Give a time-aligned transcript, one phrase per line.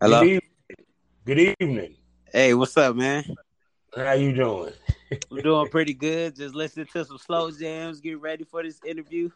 [0.00, 0.20] Hello.
[0.20, 0.40] Good evening.
[1.26, 1.94] Good evening.
[2.32, 3.22] Hey, what's up, man?
[3.94, 4.72] How you doing?
[5.30, 6.36] I'm doing pretty good.
[6.36, 9.28] Just listening to some slow jams, getting ready for this interview.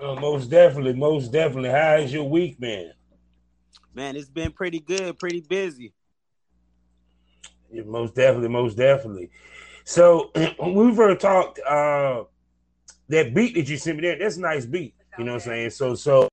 [0.00, 1.70] Uh, most definitely, most definitely.
[1.70, 2.92] How is your week been?
[3.94, 5.94] Man, it's been pretty good, pretty busy.
[7.70, 9.30] Yeah, most definitely, most definitely.
[9.84, 10.32] So
[10.66, 12.24] we've heard talked uh
[13.08, 14.96] that beat that you sent me there, that's a nice beat.
[15.16, 15.70] You know what I'm saying?
[15.70, 16.28] So so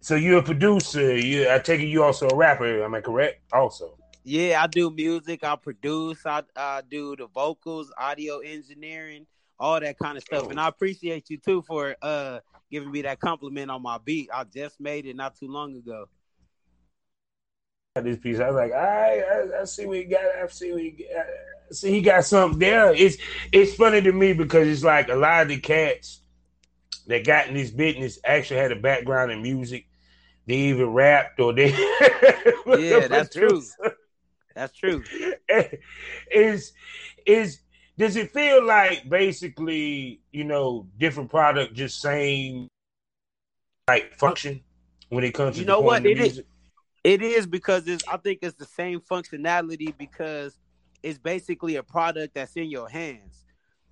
[0.00, 1.16] so you're a producer.
[1.16, 3.40] You I take it you also a rapper, am I correct?
[3.52, 3.96] Also.
[4.24, 9.24] Yeah, I do music, I produce, I, I do the vocals, audio engineering,
[9.58, 10.50] all that kind of stuff.
[10.50, 14.28] And I appreciate you too for uh giving me that compliment on my beat.
[14.32, 16.06] I just made it not too long ago.
[17.94, 20.20] This piece, I was like, I, I, I see we got.
[20.20, 21.26] I see got.
[21.72, 22.94] See, he got something there.
[22.94, 23.16] It's
[23.52, 26.20] it's funny to me because it's like a lot of the cats
[27.06, 29.86] that got in this business actually had a background in music.
[30.46, 31.70] They even rapped or they.
[32.66, 33.62] yeah, that's true.
[34.54, 35.02] That's true.
[36.30, 36.72] is
[37.26, 37.60] is
[37.98, 42.68] does it feel like basically you know different product just same
[43.88, 44.62] like function
[45.08, 46.42] when it comes to you know what it is
[47.04, 50.58] it is because it's i think it's the same functionality because
[51.02, 53.44] it's basically a product that's in your hands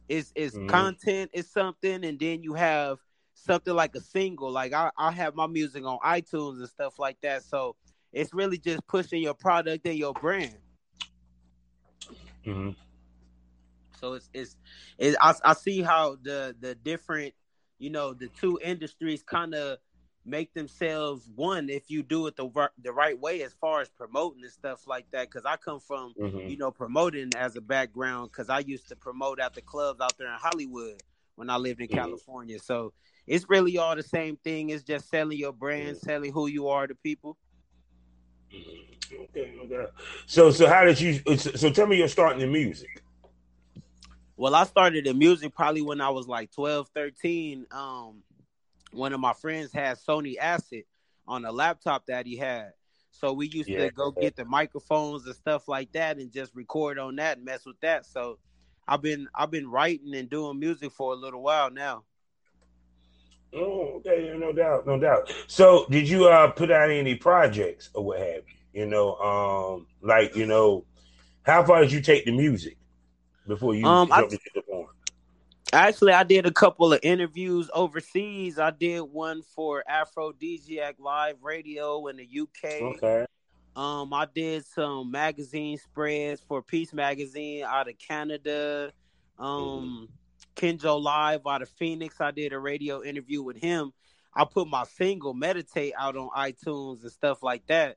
[0.09, 0.69] it's it's Mhm.
[0.69, 2.99] content is something and then you have
[3.45, 7.21] something like a single like I, I have my music on itunes and stuff like
[7.23, 7.77] that so
[8.13, 10.59] it's really just pushing your product and your brand
[12.47, 12.77] Mhm.
[14.01, 14.57] So it's it's,
[14.99, 17.35] it, I I see how the the different
[17.79, 19.79] you know the two industries kind of
[20.27, 22.49] make themselves one if you do it the
[22.83, 25.31] the right way as far as promoting and stuff like that.
[25.31, 26.51] Because I come from Mhm.
[26.51, 30.19] you know promoting as a background because I used to promote at the clubs out
[30.19, 31.03] there in Hollywood
[31.37, 31.95] when I lived in Mhm.
[31.95, 32.59] California.
[32.59, 32.93] So
[33.27, 34.71] it's really all the same thing.
[34.71, 37.37] It's just selling your brand, selling who you are to people.
[39.13, 39.93] Okay, no doubt.
[40.27, 41.21] So so how did you?
[41.37, 43.03] So, so tell me you're starting in music.
[44.37, 47.67] Well, I started in music probably when I was like 12, 13.
[47.71, 48.23] Um,
[48.93, 50.85] one of my friends had Sony Acid
[51.27, 52.73] on a laptop that he had.
[53.13, 53.85] So we used Yeah.
[53.85, 57.45] to go get the microphones and stuff like that and just record on that and
[57.45, 58.07] mess with that.
[58.07, 58.39] So
[58.89, 62.05] I've been I've been writing and doing music for a little while now.
[63.57, 65.33] Oh, okay, no doubt, no doubt.
[65.47, 68.43] So, did you uh put out any projects or what have
[68.73, 68.83] you?
[68.83, 70.85] You know, um, like you know,
[71.43, 72.77] how far did you take the music
[73.47, 74.89] before you Um, I- into the porn?
[75.73, 78.59] Actually, I did a couple of interviews overseas.
[78.61, 82.81] I did one for Aphrodisiac Live Radio in the UK.
[82.81, 83.27] Okay,
[83.75, 88.93] Um, I did some magazine spreads for Peace Magazine out of Canada.
[89.37, 90.09] Um,
[90.55, 92.21] Kenjo Live out of Phoenix.
[92.21, 93.93] I did a radio interview with him.
[94.35, 97.97] I put my single "Meditate" out on iTunes and stuff like that.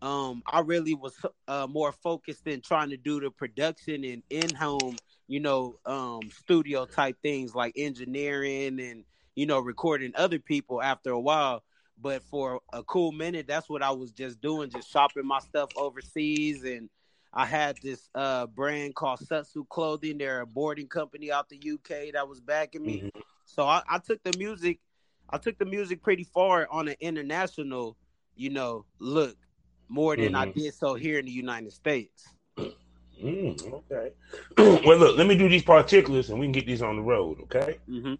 [0.00, 1.14] Um, I really was
[1.46, 4.98] uh, more focused in trying to do the production and in-home,
[5.28, 9.04] you know, um, studio type things like engineering and
[9.36, 10.82] you know recording other people.
[10.82, 11.62] After a while,
[12.00, 15.70] but for a cool minute, that's what I was just doing, just shopping my stuff
[15.76, 16.64] overseas.
[16.64, 16.90] And
[17.32, 20.18] I had this uh, brand called Sutsu Clothing.
[20.18, 23.02] They're a boarding company out the UK that was backing me.
[23.02, 23.22] Mhm.
[23.46, 24.80] So I, I took the music,
[25.30, 27.96] I took the music pretty far on an international,
[28.36, 29.36] you know, look
[29.88, 30.54] more than I Mhm.
[30.54, 32.28] did so here in the United States.
[33.22, 34.12] Mm, okay.
[34.84, 37.38] well, look, let me do these particulars and we can get these on the road.
[37.42, 37.78] Okay.
[37.86, 38.14] hmm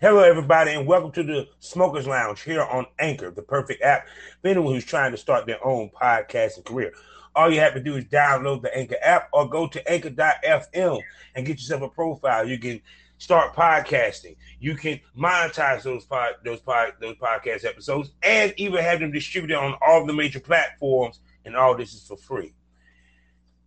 [0.00, 4.06] Hello, everybody, and welcome to the Smokers Lounge here on Anchor, the perfect app
[4.42, 6.92] for anyone who's trying to start their own podcasting career.
[7.36, 11.00] All you have to do is download the Anchor app or go to anchor.fm
[11.34, 12.48] and get yourself a profile.
[12.48, 12.80] You can
[13.18, 14.36] start podcasting.
[14.60, 19.56] You can monetize those pod, those pod, those podcast episodes, and even have them distributed
[19.56, 21.20] on all the major platforms.
[21.44, 22.54] And all this is for free.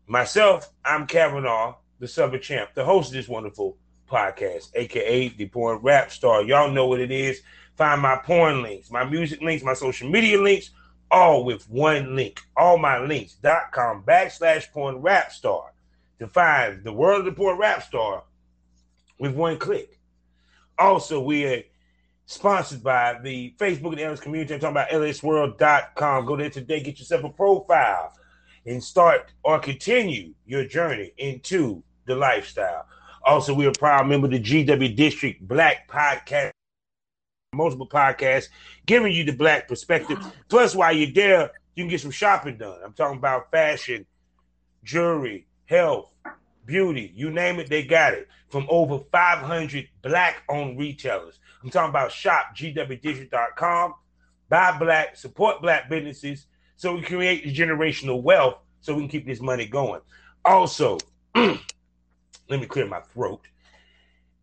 [0.07, 3.77] Myself, I'm Kavanaugh, the Southern Champ, the host of this wonderful
[4.09, 6.43] podcast, aka the porn rap star.
[6.43, 7.41] Y'all know what it is.
[7.75, 10.71] Find my porn links, my music links, my social media links,
[11.11, 12.41] all with one link.
[12.55, 15.73] All my links.com backslash porn rap star
[16.19, 18.23] to find the world of the porn rap star
[19.19, 19.99] with one click.
[20.77, 21.63] Also, we are
[22.25, 24.53] sponsored by the Facebook and Ellis community.
[24.53, 26.25] I'm talking about lsworld.com.
[26.25, 28.13] Go there today, get yourself a profile,
[28.65, 32.85] and start or continue your journey into the lifestyle.
[33.25, 36.51] Also, we're a proud member of the GW District Black Podcast,
[37.53, 38.49] multiple podcasts,
[38.85, 40.19] giving you the black perspective.
[40.49, 42.79] Plus, while you're there, you can get some shopping done.
[42.83, 44.05] I'm talking about fashion,
[44.83, 46.09] jewelry, health,
[46.65, 48.27] beauty, you name it, they got it.
[48.49, 51.39] From over 500 black owned retailers.
[51.63, 53.93] I'm talking about shop, gwdistrict.com.
[54.49, 59.25] buy black, support black businesses, so we create the generational wealth, so we can keep
[59.25, 60.01] this money going.
[60.45, 60.97] Also,
[61.35, 61.59] let
[62.49, 63.41] me clear my throat.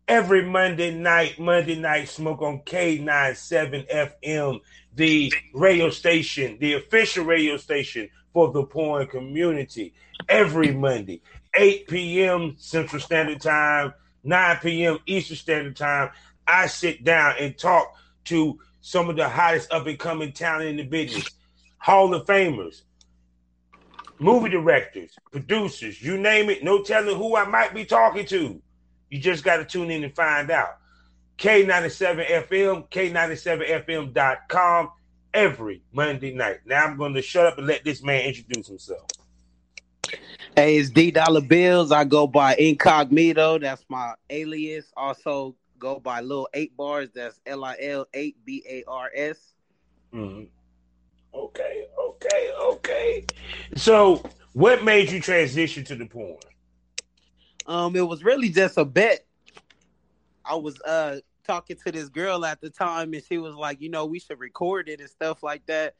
[0.07, 4.59] Every Monday night, Monday night smoke on K97 FM,
[4.93, 9.95] the radio station, the official radio station for the porn community.
[10.29, 11.21] Every Monday,
[11.55, 12.55] 8 p.m.
[12.59, 14.99] Central Standard Time, 9 p.m.
[15.07, 16.11] Eastern Standard Time.
[16.45, 20.77] I sit down and talk to some of the hottest up and coming talent in
[20.77, 21.27] the business,
[21.79, 22.83] Hall of Famers,
[24.19, 26.63] movie directors, producers, you name it.
[26.63, 28.61] No telling who I might be talking to.
[29.09, 30.77] You just got to tune in and find out.
[31.37, 34.89] K97FM, K97FM.com
[35.33, 36.59] every Monday night.
[36.65, 39.07] Now I'm going to shut up and let this man introduce himself.
[40.55, 41.91] Hey, it's D Dollar Bills.
[41.91, 43.59] I go by Incognito.
[43.59, 44.91] That's my alias.
[44.95, 47.09] Also go by Lil Eight Bars.
[47.13, 49.53] That's L I L eight B A R S.
[50.13, 50.45] Mm-hmm.
[51.33, 53.25] Okay, okay, okay.
[53.75, 54.23] So,
[54.53, 56.37] what made you transition to the porn?
[57.65, 59.25] Um, it was really just a bet.
[60.45, 63.89] I was uh talking to this girl at the time, and she was like, you
[63.89, 65.95] know, we should record it and stuff like that.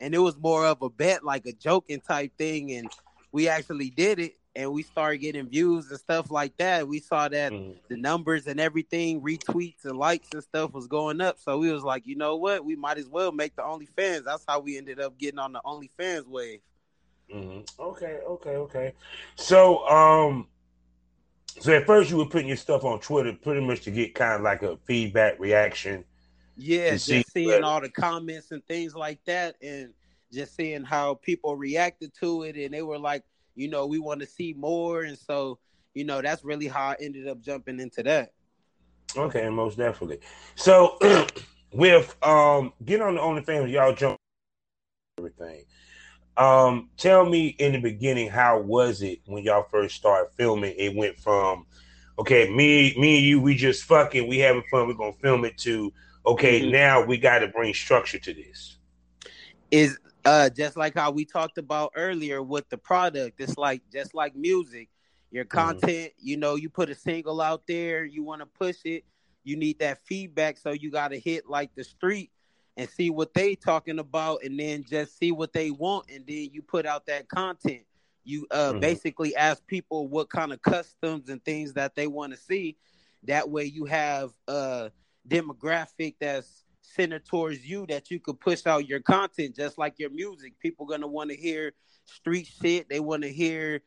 [0.00, 2.72] And it was more of a bet, like a joking type thing.
[2.72, 2.90] And
[3.32, 6.86] we actually did it, and we started getting views and stuff like that.
[6.86, 7.78] We saw that mm-hmm.
[7.88, 11.38] the numbers and everything, retweets and likes and stuff was going up.
[11.38, 14.24] So we was like, you know what, we might as well make the OnlyFans.
[14.24, 16.60] That's how we ended up getting on the OnlyFans wave.
[17.32, 17.80] Mm-hmm.
[17.80, 18.94] Okay, okay, okay.
[19.36, 20.48] So, um,
[21.60, 24.34] so at first you were putting your stuff on Twitter pretty much to get kind
[24.34, 26.04] of like a feedback reaction.
[26.56, 29.92] Yeah, just see seeing all the comments and things like that and
[30.32, 33.22] just seeing how people reacted to it and they were like,
[33.54, 35.58] you know, we want to see more and so,
[35.94, 38.32] you know, that's really how I ended up jumping into that.
[39.16, 40.20] Okay, most definitely.
[40.54, 40.98] So
[41.72, 44.16] with um get on the OnlyFans, y'all jump
[45.18, 45.64] everything.
[46.38, 50.72] Um, tell me in the beginning, how was it when y'all first started filming?
[50.78, 51.66] It went from,
[52.16, 55.58] okay, me, me and you, we just fucking, we having fun, we're gonna film it
[55.58, 55.92] to,
[56.24, 56.70] okay, mm-hmm.
[56.70, 58.78] now we got to bring structure to this.
[59.72, 64.14] Is uh just like how we talked about earlier with the product, it's like just
[64.14, 64.88] like music,
[65.32, 65.58] your mm-hmm.
[65.58, 66.12] content.
[66.12, 66.28] Mm-hmm.
[66.28, 69.02] You know, you put a single out there, you want to push it,
[69.42, 72.30] you need that feedback, so you got to hit like the street
[72.78, 76.48] and see what they talking about and then just see what they want and then
[76.52, 77.82] you put out that content.
[78.24, 78.80] You uh, mm-hmm.
[78.80, 82.76] basically ask people what kind of customs and things that they want to see.
[83.24, 84.92] That way you have a
[85.26, 90.10] demographic that's centered towards you that you could push out your content just like your
[90.10, 90.52] music.
[90.60, 91.72] People gonna want to hear
[92.04, 92.88] street shit.
[92.88, 93.82] They want to hear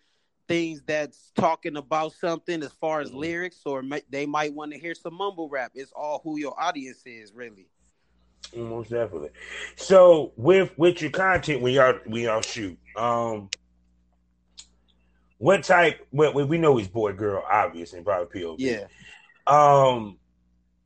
[0.49, 3.19] things that's talking about something as far as mm-hmm.
[3.19, 5.71] lyrics or they might want to hear some mumble rap.
[5.75, 7.69] It's all who your audience is really
[8.55, 9.29] most definitely.
[9.75, 13.49] So with with your content when y'all when y'all shoot, um,
[15.37, 16.05] what type?
[16.11, 18.55] Well, we know he's boy girl, obvious, and probably POV.
[18.59, 18.87] Yeah.
[19.47, 20.17] Um,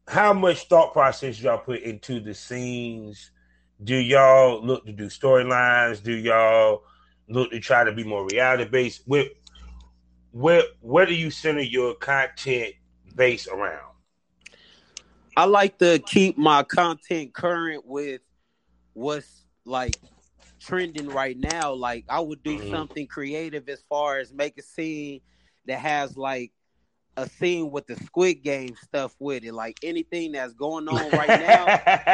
[0.07, 3.31] how much thought process y'all put into the scenes?
[3.83, 6.01] Do y'all look to do storylines?
[6.01, 6.83] Do y'all
[7.27, 9.01] look to try to be more reality based?
[9.05, 9.25] Where,
[10.31, 12.75] where, where do you center your content
[13.15, 13.94] base around?
[15.37, 18.21] I like to keep my content current with
[18.93, 19.97] what's like
[20.59, 21.73] trending right now.
[21.73, 22.71] Like I would do mm-hmm.
[22.71, 25.21] something creative as far as make a scene
[25.67, 26.51] that has like
[27.17, 31.27] a scene with the Squid Game stuff with it, like anything that's going on right
[31.27, 31.65] now.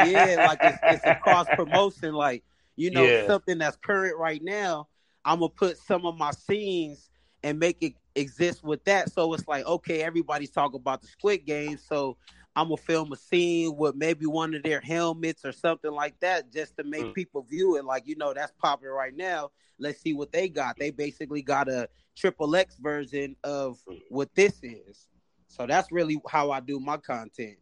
[0.06, 2.44] yeah, like it's, it's a cross promotion, like
[2.76, 3.26] you know yeah.
[3.26, 4.88] something that's current right now.
[5.24, 7.10] I'm gonna put some of my scenes
[7.44, 9.12] and make it exist with that.
[9.12, 12.16] So it's like okay, everybody's talking about the Squid Game, so
[12.54, 16.52] I'm gonna film a scene with maybe one of their helmets or something like that,
[16.52, 17.14] just to make mm.
[17.14, 17.84] people view it.
[17.84, 19.50] Like you know, that's popular right now.
[19.78, 20.76] Let's see what they got.
[20.78, 23.78] They basically got a triple X version of
[24.10, 25.08] what this is.
[25.48, 27.56] So that's really how I do my content.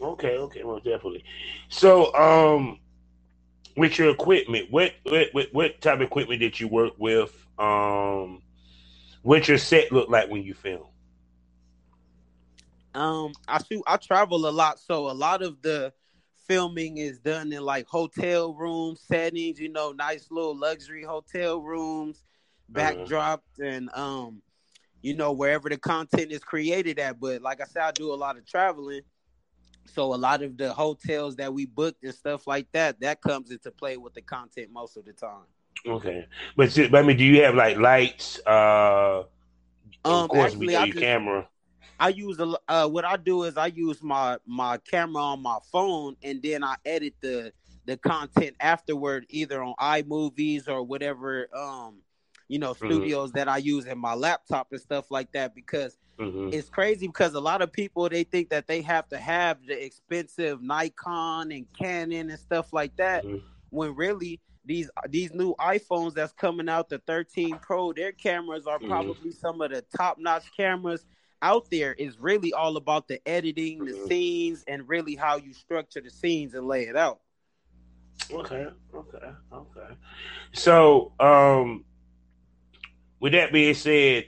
[0.00, 1.24] Okay, okay, well, definitely.
[1.68, 2.80] So, um,
[3.76, 7.34] with your equipment, what what what, what type of equipment did you work with?
[7.58, 8.42] Um,
[9.22, 10.86] what your set look like when you film?
[12.96, 13.82] Um, I shoot.
[13.86, 15.92] I travel a lot, so a lot of the
[16.48, 19.60] filming is done in like hotel room settings.
[19.60, 22.24] You know, nice little luxury hotel rooms,
[22.72, 23.64] backdrops, uh-huh.
[23.64, 24.42] and um,
[25.02, 27.20] you know, wherever the content is created at.
[27.20, 29.02] But like I said, I do a lot of traveling,
[29.84, 33.50] so a lot of the hotels that we booked and stuff like that that comes
[33.50, 35.44] into play with the content most of the time.
[35.86, 36.26] Okay,
[36.56, 38.40] but, but I mean, do you have like lights?
[38.46, 39.24] Uh,
[40.02, 41.48] um, of course, actually, we your camera.
[41.98, 45.58] I use a uh, what I do is I use my my camera on my
[45.72, 47.52] phone and then I edit the
[47.84, 52.02] the content afterward, either on iMovies or whatever um
[52.48, 52.84] you know Mm-hmm.
[52.94, 56.52] studios that I use in my laptop and stuff like that because Mhm.
[56.52, 59.84] it's crazy because a lot of people they think that they have to have the
[59.84, 63.42] expensive Nikon and Canon and stuff like that Mhm.
[63.70, 68.80] when really these these new iPhones that's coming out the 13 Pro their cameras are
[68.80, 68.88] Mhm.
[68.88, 71.04] probably some of the top notch cameras
[71.42, 74.06] out there is really all about the editing the Mhm.
[74.08, 77.20] scenes and really how you structure the scenes and lay it out
[78.32, 79.94] Okay, okay, okay.
[80.52, 81.84] So, um,
[83.20, 84.26] with that being said,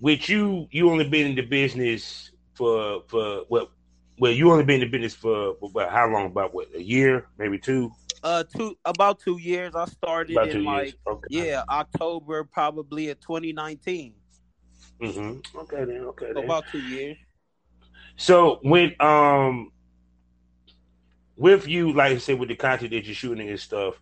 [0.00, 3.70] with you, you only been in the business for for what?
[4.18, 6.26] Well, you only been in the business for about how long?
[6.26, 6.68] About what?
[6.74, 7.92] A year, maybe two.
[8.22, 10.94] uh two about two years I started About in like.
[11.06, 11.26] Okay.
[11.28, 14.14] yeah October probably of 2019
[15.00, 15.58] Mm-hmm.
[15.58, 16.04] Okay then.
[16.06, 16.44] Okay so then.
[16.44, 17.16] about two years
[18.16, 19.72] So when um
[21.36, 24.00] with you, like I said, with the content that you're shooting and stuff,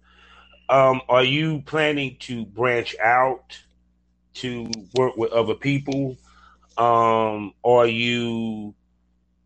[0.71, 3.61] um, are you planning to branch out
[4.35, 6.17] to work with other people?
[6.79, 8.75] Um, or are you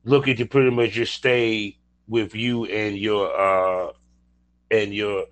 [0.05, 1.77] looking to pretty much just stay
[2.09, 3.93] with you and your uh
[4.71, 5.27] and your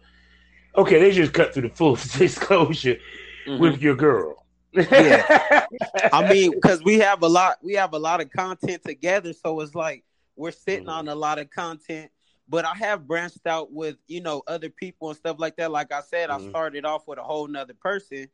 [0.76, 2.98] okay, they just cut through the full disclosure
[3.46, 4.44] with your girl.
[4.72, 5.66] Yeah.
[6.12, 9.60] I mean, because we have a lot, we have a lot of content together, so
[9.60, 10.04] it's like
[10.36, 10.92] we're sitting Mhm.
[10.92, 12.10] on a lot of content.
[12.48, 15.70] But I have branched out with you know other people and stuff like that.
[15.70, 16.46] Like I said, Mhm.
[16.46, 18.28] I started off with a whole nother person,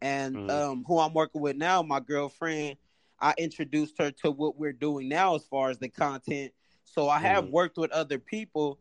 [0.00, 0.50] and Mhm.
[0.50, 2.76] um, who I'm working with now, my girlfriend.
[3.20, 6.52] I introduced her to what we're doing now as far as the content.
[6.84, 7.50] So I have Mhm.
[7.50, 8.78] worked with other people,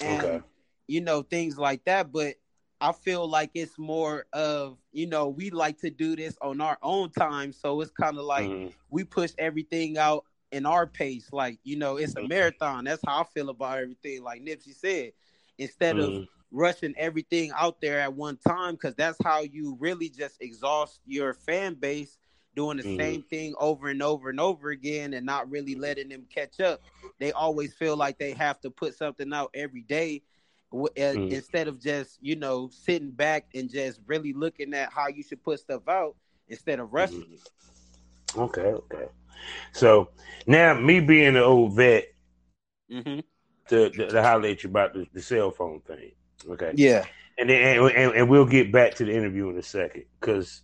[0.00, 0.40] and Okay.
[0.88, 2.12] you know things like that.
[2.12, 2.34] But
[2.80, 6.78] I feel like it's more of you know we like to do this on our
[6.82, 8.72] own time, so it's kind of like Mhm.
[8.90, 11.32] we push everything out in our pace.
[11.32, 12.28] Like you know, it's a Mhm.
[12.28, 12.84] marathon.
[12.84, 14.22] That's how I feel about everything.
[14.22, 15.12] Like Nipsey said,
[15.58, 16.28] instead of Mhm.
[16.50, 21.34] rushing everything out there at one time, because that's how you really just exhaust your
[21.34, 22.18] fan base
[22.54, 22.98] doing the Mhm.
[22.98, 26.80] same thing over and over and over again and not really letting them catch up.
[27.18, 30.22] They always feel like they have to put something out every day
[30.84, 31.32] Mhm.
[31.32, 35.42] instead of just you know sitting back and just really looking at how you should
[35.42, 36.16] put stuff out
[36.48, 37.18] instead of rushing.
[37.18, 38.40] Mm-hmm.
[38.40, 39.08] Okay, okay.
[39.72, 40.10] So
[40.46, 42.06] now, me being an old vet,
[42.90, 43.20] hmm
[43.68, 46.12] to, to, to holler at you about the, the cell phone thing.
[46.48, 47.04] Okay, Yeah.
[47.38, 50.04] and then and, and, and we'll get back to the interview in a second.
[50.20, 50.62] Because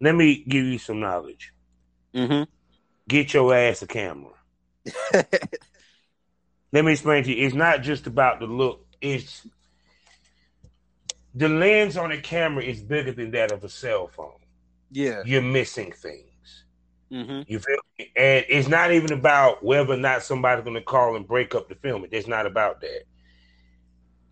[0.00, 1.52] let me give you some knowledge.
[2.14, 2.44] hmm
[3.08, 4.32] Get your ass a camera.
[6.72, 7.46] Let me explain to you.
[7.46, 8.83] It's not just about the look.
[9.04, 9.46] It's
[11.34, 14.38] the lens on a camera is bigger than that of a cell phone.
[14.90, 15.22] yeah.
[15.26, 16.64] You're missing things.
[17.10, 18.12] hmm You feel me?
[18.16, 21.68] And it's not even about whether or not somebody's going to call and break up
[21.68, 22.06] the film.
[22.10, 23.02] It's not about that.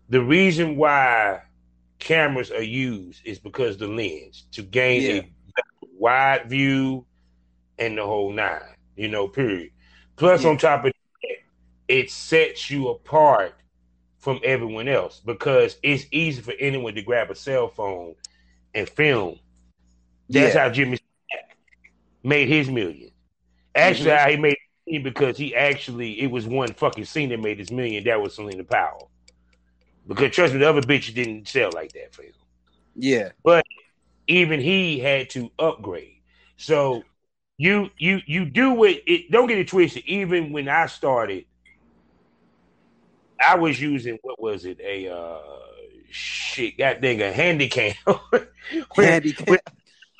[0.09, 1.41] The reason why
[1.99, 5.21] cameras are used is because the lens to gain Yeah.
[5.21, 5.23] a
[5.97, 7.05] wide view
[7.77, 8.75] and the whole nine.
[8.95, 9.71] You know, period.
[10.15, 10.49] Plus, Yeah.
[10.51, 11.35] on top of that,
[11.87, 13.55] it sets you apart
[14.23, 18.15] from everyone else because it's easy for anyone to grab a cell phone
[18.73, 19.37] and film.
[20.29, 20.61] That's Yeah.
[20.63, 20.97] how Jimmy
[22.23, 23.11] made his million.
[23.75, 24.17] Actually, Mhm.
[24.17, 27.69] how he made it because he actually it was one fucking scene that made his
[27.69, 28.05] million.
[28.05, 29.11] That was Selena Powell.
[30.07, 32.33] Because trust me, the other bitches didn't sell like that for him.
[32.95, 33.31] Yeah.
[33.43, 33.65] But
[34.27, 36.21] even he had to upgrade.
[36.55, 37.03] So
[37.57, 39.31] you you you do what it.
[39.31, 40.03] Don't get it twisted.
[40.05, 41.45] Even when I started,
[43.39, 45.39] I was using what was it a uh
[46.09, 47.95] shit god dang a Handycam.
[48.95, 49.59] Handicap.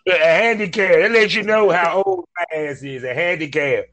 [0.08, 0.92] a handicap.
[1.02, 3.04] That lets you know how old my ass is.
[3.04, 3.86] A handicap.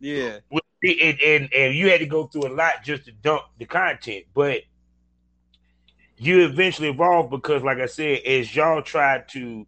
[0.00, 0.38] Yeah.
[0.50, 3.66] With- And, and and you had to go through a lot just to dump the
[3.66, 4.62] content, but
[6.16, 9.66] you eventually evolved because, like I said, as y'all tried to,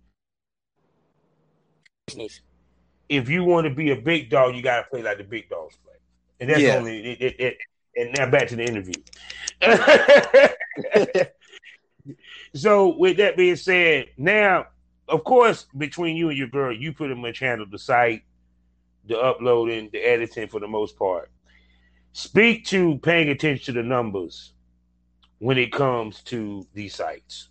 [3.08, 5.48] if you want to be a big dog, you got to play like the big
[5.48, 5.94] dogs play,
[6.40, 6.76] and that's Yeah.
[6.76, 7.56] only it, it, it.
[7.96, 8.94] And now back to the interview.
[12.54, 14.66] so, with that being said, now
[15.10, 18.22] of course, between you and your girl, you pretty much handle the site,
[19.06, 21.30] the uploading, the editing for the most part.
[22.12, 24.52] Speak to paying attention to the numbers
[25.38, 27.48] when it comes to these sites.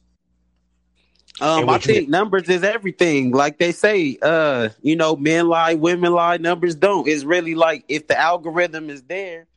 [1.42, 3.32] Um, I what you- think numbers is everything.
[3.32, 7.08] Like they say, uh, you know, men lie, women lie, numbers don't.
[7.08, 9.48] It's really like if the algorithm is there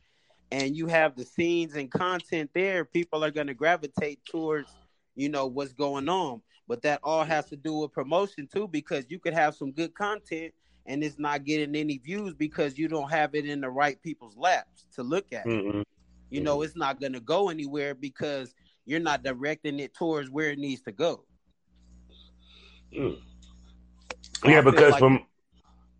[0.53, 4.69] and you have the scenes and content there, people are gonna gravitate towards,
[5.15, 6.41] you know, what's going on.
[6.67, 9.95] But that all has to do with promotion too, because you could have some good
[9.95, 10.53] content
[10.85, 14.37] and it's not getting any views because you don't have it in the right people's
[14.37, 15.43] laps to look at.
[15.47, 15.83] Mm-mm.
[16.29, 18.53] You know, it's not gonna go anywhere because
[18.85, 21.25] you're not directing it towards where it needs to go.
[22.95, 23.17] Mm.
[24.45, 25.25] Yeah, because like, from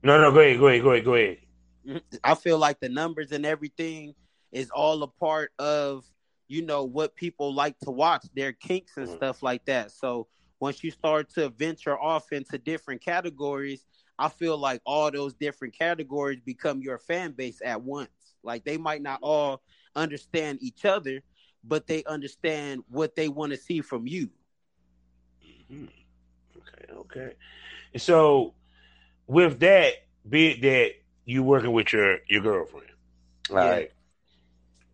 [0.04, 1.38] no, no, go ahead, go ahead, go ahead, go ahead.
[2.24, 4.14] I feel like the numbers and everything
[4.54, 6.06] is all a part of
[6.48, 9.16] you know what people like to watch, their kinks and mm-hmm.
[9.18, 9.92] stuff like that.
[9.92, 10.28] So
[10.60, 13.86] once you start to venture off into different categories,
[14.20, 18.10] I feel like all those different categories become your fan base at once.
[18.44, 19.62] Like they might not all
[19.96, 21.22] understand each other,
[21.64, 24.30] but they understand what they want to see from you.
[25.72, 25.86] Mm-hmm.
[26.58, 27.36] Okay, okay.
[27.98, 28.54] So
[29.28, 29.94] with that,
[30.30, 30.92] be it that
[31.26, 32.88] you working with your your girlfriend,
[33.50, 33.70] all yeah.
[33.70, 33.92] right.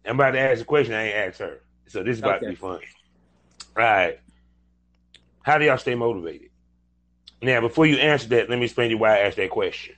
[0.09, 2.47] I'm about to ask a question I ain't asked her, so this is about okay.
[2.47, 2.79] to be fun.
[3.77, 4.19] All right.
[5.43, 6.49] How do y'all stay motivated?
[7.41, 9.95] Now, before you answer that, let me explain to you why I asked that question.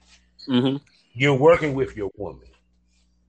[0.48, 0.78] Mm-hmm.
[1.14, 2.48] You're working with your woman.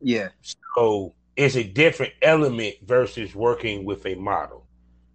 [0.01, 0.29] Yeah.
[0.77, 4.67] So it's a different element versus working with a model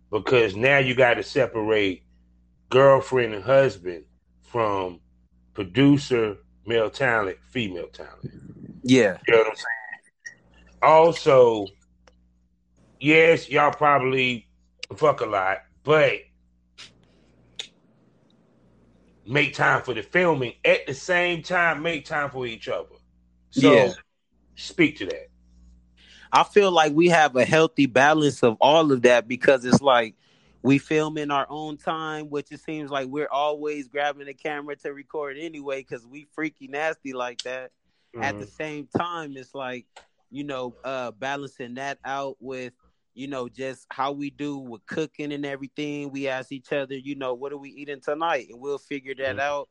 [0.10, 2.04] because now you got to separate
[2.70, 4.06] girlfriend and husband
[4.42, 5.00] from
[5.54, 8.32] producer, male talent, female talent.
[8.84, 9.18] Yeah.
[9.28, 9.77] You know what I'm saying?
[10.82, 11.68] Also,
[13.00, 14.48] yes, y'all probably
[14.96, 16.20] fuck a lot, but
[19.26, 22.96] make time for the filming at the same time, make time for each other.
[23.52, 23.94] So yeah.
[24.56, 25.28] speak to that.
[26.32, 30.16] I feel like we have a healthy balance of all of that because it's like
[30.62, 34.76] we film in our own time, which it seems like we're always grabbing the camera
[34.78, 37.72] to record anyway because we freaky nasty like that.
[38.14, 38.24] Mm-hmm.
[38.24, 38.52] At the mm-hmm.
[38.52, 39.86] same time, it's like,
[40.30, 42.74] you know, uh balancing that out with,
[43.14, 46.12] you know, just how we do with cooking and everything.
[46.12, 48.48] We ask each other, you know, what are we eating tonight?
[48.50, 49.40] And we'll figure that mm-hmm.
[49.40, 49.70] out.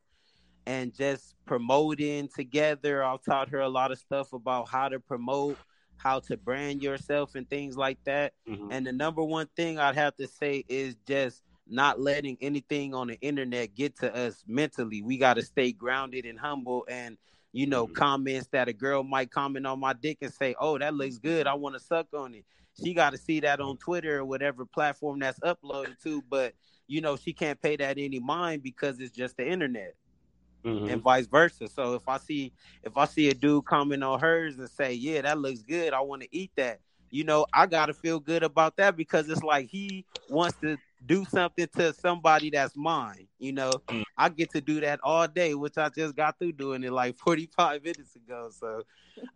[0.65, 3.01] And just promoting together.
[3.01, 5.57] I've taught her a lot of stuff about how to promote
[5.97, 8.33] how to brand yourself and things like that.
[8.47, 8.71] Mm-hmm.
[8.71, 13.07] And the number one thing I'd have to say is just not letting anything on
[13.07, 15.01] the internet get to us mentally.
[15.01, 17.17] We got to stay grounded and humble and
[17.57, 17.95] you know, mm-hmm.
[17.95, 21.47] comments that a girl might comment on my dick and say, "Oh, that looks good.
[21.47, 22.45] I want to suck on it."
[22.83, 26.53] She got to see that on Twitter or whatever platform that's uploaded to, but
[26.85, 29.95] you know, she can't pay that any mind because it's just the internet
[30.63, 30.87] mm-hmm.
[30.87, 31.67] and vice versa.
[31.67, 35.21] So if I see if I see a dude comment on hers and say, "Yeah,
[35.23, 35.93] that looks good.
[35.93, 39.27] I want to eat that." You know, I got to feel good about that because
[39.29, 43.27] it's like he wants to do something to somebody that's mine.
[43.39, 44.03] You know, mm.
[44.17, 47.17] I get to do that all day, which I just got through doing it like
[47.19, 48.49] 45 minutes ago.
[48.57, 48.81] So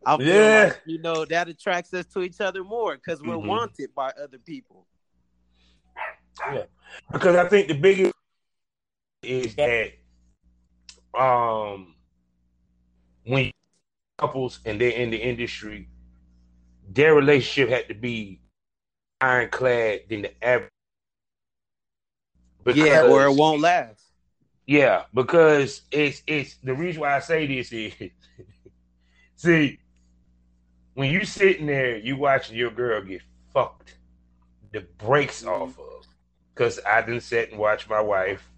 [0.06, 0.64] I feel yeah.
[0.66, 3.48] like, you know, that attracts us to each other more because we're mm-hmm.
[3.48, 4.86] wanted by other people.
[6.52, 6.64] Yeah.
[7.12, 8.14] Because I think the biggest
[9.24, 9.92] is that
[11.14, 11.94] um
[13.24, 13.52] when
[14.18, 15.90] couples and they're in the industry,
[16.90, 18.42] their relationship had to be
[19.20, 20.72] ironclad than the average.
[22.64, 24.04] Because, yeah, or it won't last.
[24.68, 27.94] Yeah, because it's it's the reason why I say this is
[29.36, 29.80] see
[30.94, 33.22] when you sitting there, you watching your girl get
[33.54, 33.96] fucked
[34.72, 35.64] the brakes mm-hmm.
[35.64, 36.06] off of.
[36.54, 38.52] Cause I didn't sit and watch my wife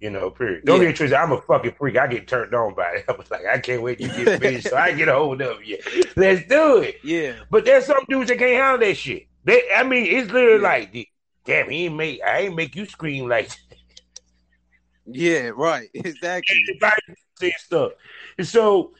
[0.00, 0.64] you know, period.
[0.64, 0.88] Don't yeah.
[0.88, 1.18] get twisted.
[1.18, 1.96] I'm a fucking freak.
[1.98, 3.04] I get turned on by it.
[3.08, 5.62] I was like, I can't wait to get finished so I get a hold of
[5.62, 5.78] you.
[6.16, 6.96] Let's do it.
[7.04, 7.34] Yeah.
[7.50, 9.26] But there's some dudes that can't handle that shit.
[9.44, 10.68] They, I mean, it's literally yeah.
[10.68, 11.09] like,
[11.50, 13.50] damn, he ain't make, I ain't make you scream like.
[15.06, 15.88] yeah, right.
[15.94, 16.56] Exactly.
[17.58, 17.92] stuff.
[18.38, 18.92] And so,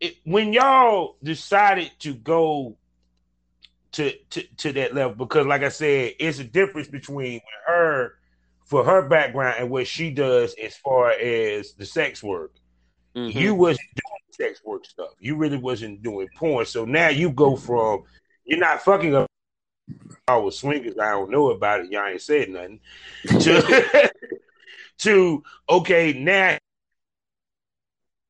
[0.00, 2.76] it, when y'all decided to go
[3.92, 8.14] to, to to that level, because like I said, it's a difference between her
[8.64, 12.52] for her background and what she does as far as the sex work.
[13.14, 13.38] Mm-hmm.
[13.38, 15.10] You wasn't doing sex work stuff.
[15.18, 16.64] You really wasn't doing porn.
[16.64, 18.04] So now you go from
[18.44, 19.31] you're not fucking up
[20.28, 20.98] all was swingers.
[20.98, 21.90] I don't know about it.
[21.90, 22.80] Y'all ain't said nothing.
[23.40, 24.10] To,
[24.98, 26.58] to okay, now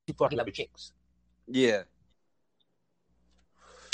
[0.07, 0.93] you fucking other chicks.
[1.47, 1.83] Yeah.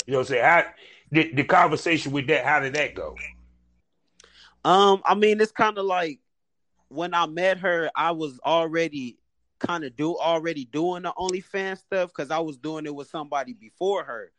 [0.05, 0.43] You know what I'm saying?
[0.43, 0.63] How
[1.11, 3.15] the, the conversation with that, how did that go?
[4.65, 6.19] Um, I mean, it's kind of like
[6.89, 9.17] when I met her, I was already
[9.59, 13.53] kind of do already doing the OnlyFans stuff because I was doing it with somebody
[13.53, 14.31] before her.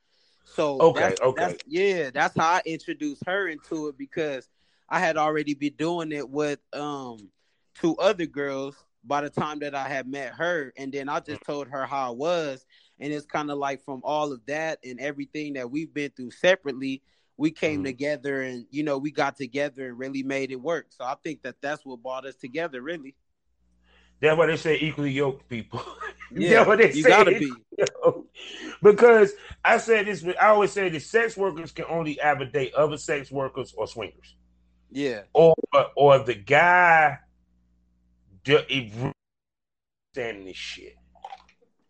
[0.55, 4.49] So okay, that's, okay, that's, yeah, that's how I introduced her into it because
[4.89, 7.31] I had already been doing it with um
[7.75, 11.43] two other girls by the time that I had met her, and then I just
[11.45, 12.67] told her how I was,
[12.99, 16.33] and it's kind of like from all of that and everything that we've been through
[16.33, 17.03] separately
[17.41, 17.85] we came mm-hmm.
[17.85, 20.89] together and you know we got together and really made it work.
[20.91, 23.15] So I think that that's what brought us together, really.
[24.21, 25.83] That's why they say equally yoked people.
[26.33, 27.09] Yeah, what they you say?
[27.09, 27.53] gotta be.
[28.85, 29.33] because
[29.65, 30.25] I said this.
[30.41, 32.21] I always say that sex workers can only
[32.53, 34.37] date other sex workers or swingers,
[34.93, 35.57] Yeah, or
[35.97, 37.19] or the guy
[38.47, 40.97] understanding this shit.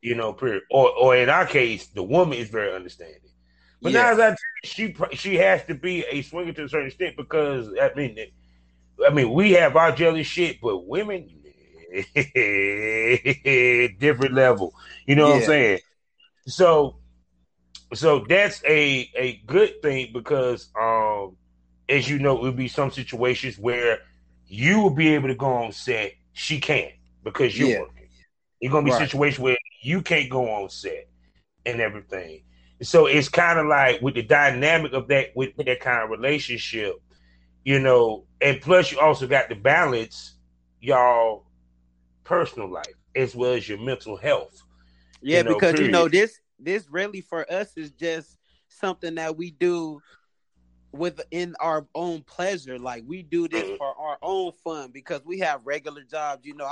[0.00, 0.62] You know, period.
[0.70, 3.20] Or or in our case, the woman is very understanding.
[3.82, 6.64] But yeah, now, as I tell you, she she has to be a swinger to
[6.64, 8.18] a certain extent because I mean,
[9.06, 11.28] I mean, we have our jelly shit, but women,
[13.98, 14.74] different level.
[15.06, 15.78] You know what I'm saying?
[16.46, 16.96] So,
[17.94, 21.36] so that's a a good thing because, um,
[21.88, 23.98] as you know, it would be some situations where
[24.46, 26.92] you will be able to go on set, she can't
[27.24, 27.70] because you're Yeah.
[27.70, 28.08] working.
[28.60, 28.90] You're gonna be Right.
[28.90, 31.08] a situation where you can't go on set
[31.66, 32.42] and everything.
[32.82, 36.96] So it's kind of like with the dynamic of that with that kind of relationship,
[37.64, 40.36] you know, and plus you also got the balance,
[40.80, 41.46] y'all
[42.30, 44.62] personal life as well as your mental health.
[45.20, 45.38] yeah.
[45.38, 48.38] you know, because you know this this really for us is just
[48.68, 50.00] something that we do
[50.92, 52.78] within our own pleasure.
[52.78, 56.46] Like we do this for our own fun because we have regular jobs.
[56.46, 56.66] You know,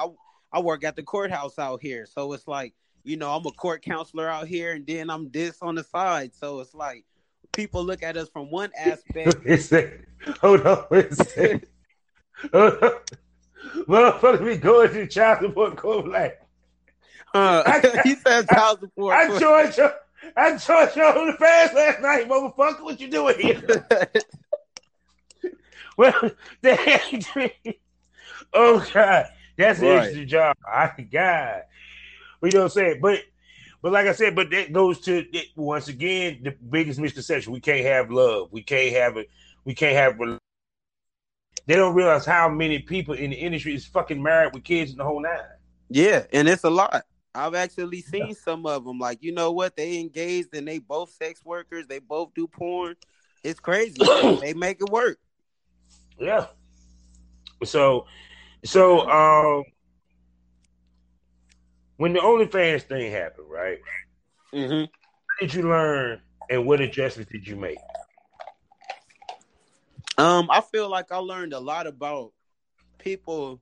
[0.52, 3.50] I I work at the courthouse out here, so it's like you know I'm a
[3.50, 6.32] court counselor out here, and then I'm this on the side.
[6.36, 7.04] So it's like
[7.52, 9.44] people look at us from one aspect.
[10.40, 11.66] Hold on, wait a second.
[12.52, 12.92] Hold on.
[13.86, 16.40] Motherfucker be going to child support court like
[17.34, 19.14] Uh, I- he says child support.
[19.14, 19.90] I joined you
[20.36, 22.82] I joined you on the fast last night, motherfucker.
[22.82, 23.86] What you doing here?
[25.98, 26.30] Well,
[26.62, 26.78] they,
[28.54, 30.56] oh god, that's an interesting job.
[30.64, 31.62] I God,
[32.40, 33.00] you know what I'm saying?
[33.02, 33.24] But,
[33.82, 37.84] but like I said, but that goes to once again the biggest misconception: we can't
[37.84, 39.28] have love, we can't have it,
[39.64, 40.38] we can't have.
[41.68, 44.96] They don't realize how many people in the industry is fucking married with kids in
[44.96, 45.38] the whole nine.
[45.90, 47.04] Yeah, and it's a lot.
[47.34, 48.98] I've actually seen some of them.
[48.98, 49.76] Like, you know what?
[49.76, 51.86] They engaged and they both sex workers.
[51.86, 52.96] They both do porn.
[53.44, 53.98] It's crazy.
[54.40, 55.18] they make it work.
[56.18, 56.46] Yeah.
[57.62, 58.06] So,
[58.64, 59.64] so um,
[61.98, 63.78] when the OnlyFans thing happened, right?
[64.54, 64.80] Mm-hmm.
[64.80, 67.76] What did you learn, and what adjustments did you make?
[70.18, 72.32] Um, I feel like I learned a lot about
[72.98, 73.60] people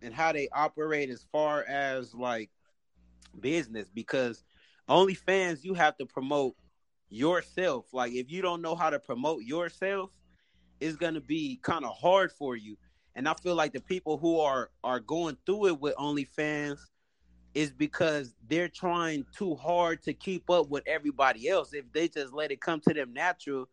[0.00, 2.50] and how they operate as far as like
[3.40, 4.44] business because
[4.88, 6.54] OnlyFans you have to promote
[7.10, 7.92] yourself.
[7.92, 10.10] Like if you don't know how to promote yourself,
[10.78, 12.76] it's gonna be kind of hard for you.
[13.16, 16.78] And I feel like the people who are are going through it with OnlyFans
[17.54, 21.72] is because they're trying too hard to keep up with everybody else.
[21.72, 23.68] If they just let it come to them natural,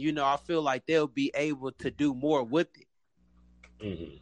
[0.00, 2.86] you know, I feel like they'll be able to do more with it.
[3.84, 4.16] Mm-hmm.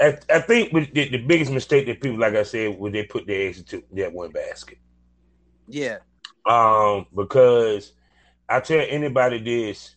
[0.00, 3.04] I, I think with the, the biggest mistake that people, like I said, when they
[3.04, 4.78] put their eggs into that one basket.
[5.68, 5.98] Yeah.
[6.46, 7.92] Um, because
[8.48, 9.94] I tell anybody this: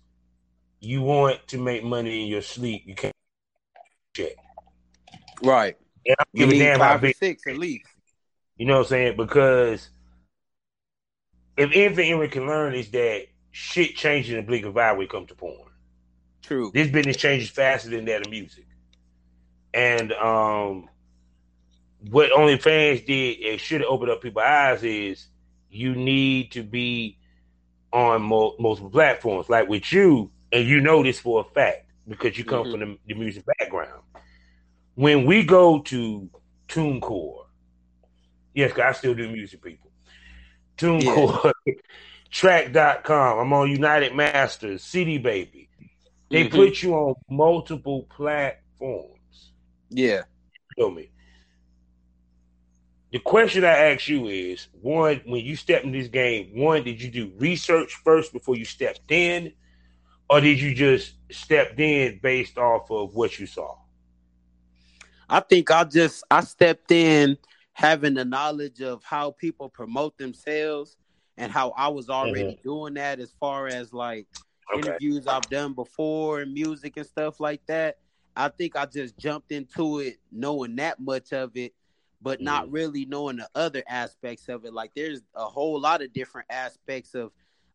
[0.80, 3.14] you want to make money in your sleep, you can't
[4.14, 4.34] check.
[5.44, 5.76] Right.
[6.06, 7.88] And I don't You give a need five or six at least.
[8.58, 9.18] You know what I'm saying?
[9.18, 9.90] Because
[11.58, 14.92] if anything anyone can learn is that shit changes in a blink of an eye
[14.94, 15.72] when it comes to porn.
[16.44, 16.72] True.
[16.74, 18.66] This business changes faster than that of music.
[19.74, 20.90] And um
[22.10, 25.28] what OnlyFans did, it should have opened up people's eyes is
[25.70, 27.18] you need to be
[27.92, 29.50] on mo- multiple platforms.
[29.50, 32.72] Like with you, and you know this for a fact because you come Mhm.
[32.72, 34.04] from the, the music background.
[34.96, 36.30] When we go to
[36.70, 37.46] TuneCore,
[38.54, 39.87] yes, I still do music, people.
[40.78, 41.52] TuneCore,
[42.32, 43.40] track.com.
[43.40, 45.70] I'm on UnitedMasters, CD Baby.
[46.30, 46.52] They Mhm.
[46.52, 49.52] put you on multiple platforms.
[49.90, 50.24] Yeah.
[50.76, 51.10] Feel me?
[53.12, 57.02] The question I ask you is one, when you stepped in this game, one, did
[57.02, 59.54] you do research first before you stepped in?
[60.30, 63.78] Or did you just stepped in based off of what you saw?
[65.30, 67.38] I think I just I stepped in
[67.78, 70.98] having the knowledge of how people promote themselves
[71.38, 72.68] and how I was already mm-hmm.
[72.68, 74.26] doing that as far as like
[74.74, 74.90] Okay.
[74.90, 78.00] interviews I've done before and music and stuff like that.
[78.36, 81.74] I think I just jumped into it knowing that much of it,
[82.20, 82.74] but not mm-hmm.
[82.74, 84.74] really knowing the other aspects of it.
[84.74, 87.32] Like there's a whole lot of different aspects of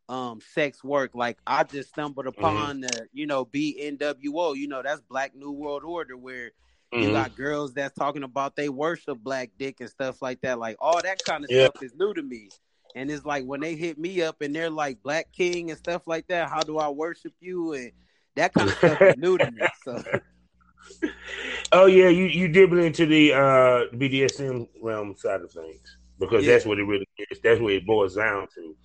[0.09, 1.13] um sex work.
[1.15, 2.45] Like I just stumbled mm-hmm.
[2.45, 6.51] upon the, you know, BNWO, you know, that's Black New World Order where
[6.95, 7.13] you Mhm.
[7.13, 10.59] got girls that's talking about they worship black dick and stuff like that.
[10.59, 11.69] Like all that kind of Yeah.
[11.69, 12.53] stuff is new to me.
[12.95, 16.03] And it's like when they hit me up and they're like Black King and stuff
[16.07, 17.73] like that, how do I worship you?
[17.73, 17.93] And
[18.37, 19.71] that kind of stuff is new to me.
[19.75, 20.03] So
[21.73, 26.53] Oh yeah, you you dibble into the uh BDSM realm side of things because Yeah.
[26.53, 27.41] that's what it really is.
[27.43, 28.77] That's what it boils down to.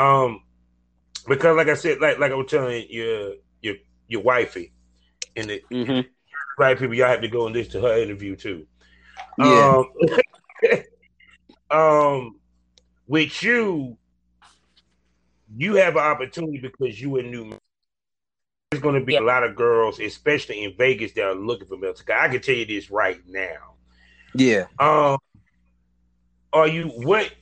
[0.00, 0.42] Um,
[1.28, 3.76] because like I said, like like I was telling your your
[4.08, 4.72] your wifey,
[5.36, 6.00] in the Mm-hmm.
[6.60, 8.66] Right people, y'all have to go and listen to her interview too.
[9.38, 9.82] Yeah.
[11.70, 12.40] Um, um,
[13.08, 13.96] with you,
[15.56, 17.52] you have an opportunity because you a new.
[18.70, 21.76] There's going to be a lot of girls, especially in Vegas, that are looking for
[21.76, 21.94] male.
[22.14, 23.74] I can tell you this right now.
[24.34, 24.66] Yeah.
[24.78, 25.18] Um,
[26.52, 27.32] are you what?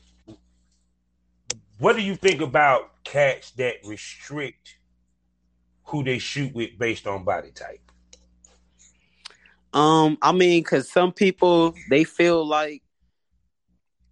[1.78, 4.78] What do you think about cats that restrict
[5.84, 7.87] who they shoot with based on body type?
[9.72, 12.82] Um, I mean, cause some people they feel like,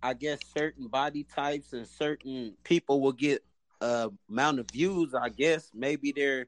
[0.02, 3.42] I guess certain body types and certain people will get
[3.80, 5.14] a amount of views.
[5.14, 6.46] I guess maybe they're,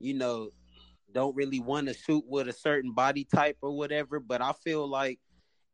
[0.00, 0.50] you know,
[1.12, 4.18] don't really want to shoot with a certain body type or whatever.
[4.20, 5.20] But I feel like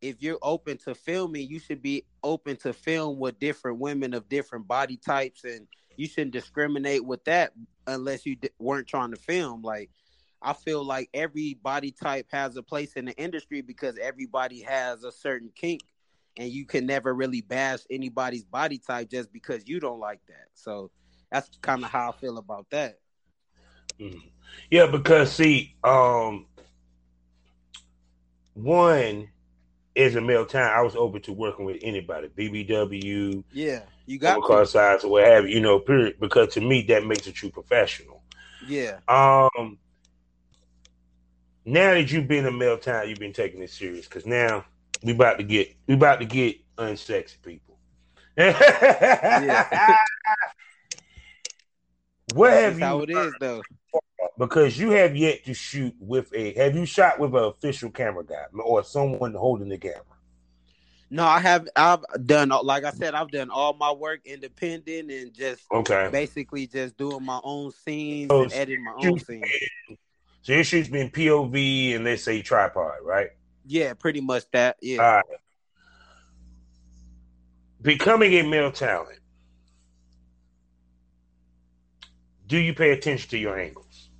[0.00, 4.28] if you're open to filming, you should be open to film with different women of
[4.28, 5.66] different body types, and
[5.96, 7.52] you shouldn't discriminate with that
[7.86, 9.62] unless you d- weren't trying to film.
[9.62, 9.90] Like,
[10.42, 15.04] I feel like every body type has a place in the industry because everybody has
[15.04, 15.82] a certain kink,
[16.36, 20.48] and you can never really bash anybody's body type just because you don't like that.
[20.54, 20.90] So
[21.30, 22.98] that's kind of how I feel about that.
[24.00, 24.22] Mhm.
[24.70, 26.46] Yeah, because see, um,
[28.54, 29.28] one
[29.94, 30.76] is a male time.
[30.76, 35.24] I was open to working with anybody, BBW, Yeah, you got car size, or what
[35.24, 35.78] have you, you know.
[35.78, 36.18] Period.
[36.18, 38.22] Because to me, that makes a true professional.
[38.66, 39.78] Yeah, Um,
[41.64, 44.64] now that you've been a male time, you've been taking it serious because now
[45.02, 47.78] we about to get we about to get unsexy people.
[48.36, 48.52] Yeah.
[52.34, 52.84] what that's have you?
[52.84, 53.62] how it is though.
[54.38, 56.54] Because you have yet to shoot with a.
[56.54, 60.02] Have you shot with an official camera guy or someone holding the camera?
[61.10, 61.68] No, I have.
[61.76, 63.14] I've done like I said.
[63.14, 66.08] I've done all my work independent and just Okay.
[66.10, 69.44] basically just doing my own scenes So and editing my own scenes.
[70.42, 73.30] So your shoot's been POV and let's say tripod, right?
[73.64, 74.76] Yeah, pretty much that.
[74.82, 74.98] Yeah.
[74.98, 75.24] All right.
[77.80, 79.18] Becoming a male talent.
[82.46, 84.10] Do you pay attention to your angles?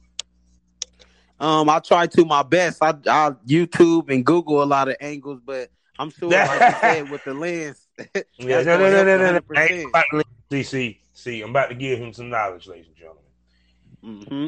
[1.38, 2.78] Um, I try to my best.
[2.82, 7.10] I I YouTube and Google a lot of angles, but I'm sure, like you said,
[7.10, 7.88] with the lens,
[8.38, 9.40] Yeah, no, no, no, no, no, no.
[9.56, 9.70] I 100%.
[9.70, 11.42] ain't about to- See, see, see.
[11.42, 14.28] I'm about to give him some knowledge, ladies and gentlemen.
[14.30, 14.46] hmm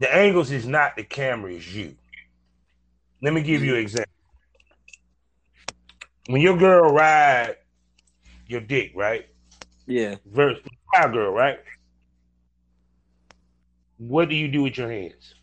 [0.00, 1.94] The angles is not the camera, is you.
[3.22, 4.10] Let me give you an example.
[6.26, 7.56] When your girl ride
[8.46, 9.26] your dick, right?
[9.86, 10.16] yeah.
[10.26, 10.62] Versus
[11.12, 11.58] girl, right?
[13.98, 15.34] What do you do with your hands?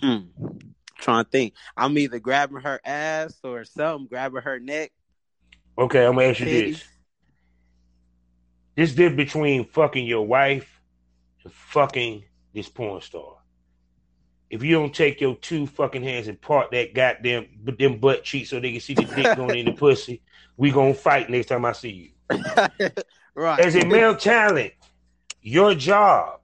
[0.00, 0.18] Hmm.
[0.98, 1.54] Trying to think.
[1.76, 4.92] I'm either grabbing her ass or something, grabbing her neck.
[5.76, 6.84] Okay, I'm gonna ask you this.
[8.76, 10.79] This difference between fucking your wife
[11.44, 12.24] and fucking
[12.54, 13.36] this porn star.
[14.48, 18.24] If you don't take your two fucking hands and part that goddamn but them butt
[18.24, 20.22] cheeks so they can see the dick going in the pussy,
[20.56, 22.38] we gonna fight next time I see you.
[23.34, 23.60] right.
[23.60, 24.72] As a male talent,
[25.40, 26.40] your job.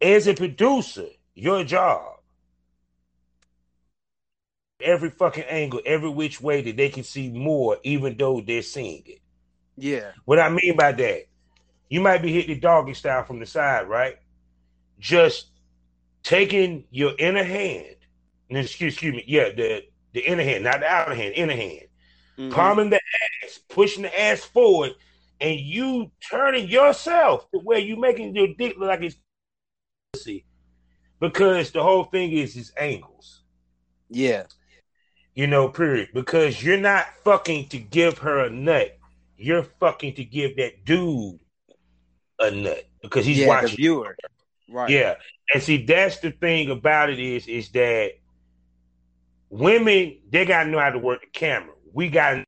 [0.00, 2.18] As a producer, your job.
[4.80, 9.02] Every fucking angle, every which way that they can see more, even though they're seeing
[9.06, 9.20] it.
[9.76, 10.12] yeah.
[10.24, 11.24] What I mean by that,
[11.88, 14.16] you might be hitting the doggy style from the side, right?
[14.98, 15.48] Just
[16.22, 17.96] taking your inner hand,
[18.48, 21.88] excuse, excuse me, yeah, the the inner hand, not the outer hand, inner hand,
[22.38, 22.52] Mhm.
[22.52, 23.00] palming the
[23.42, 24.92] ass, pushing the ass forward,
[25.40, 29.16] and you turning yourself to where you making your dick look like it's
[30.12, 30.44] pussy,
[31.20, 33.42] because the whole thing is is angles.
[34.08, 34.44] Yeah.
[35.34, 36.10] You know, period.
[36.14, 38.96] Because you're not fucking to give her a nut.
[39.36, 41.40] You're fucking to give that dude
[42.38, 43.76] a nut because he's yeah, the watching.
[43.76, 44.16] viewer.
[44.68, 44.90] Right.
[44.90, 45.14] Yeah.
[45.52, 48.12] And see, that's the thing about it is, is that
[49.50, 51.74] women, they gotta know how to work the camera.
[51.92, 52.44] We got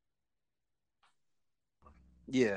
[2.28, 2.56] Yeah.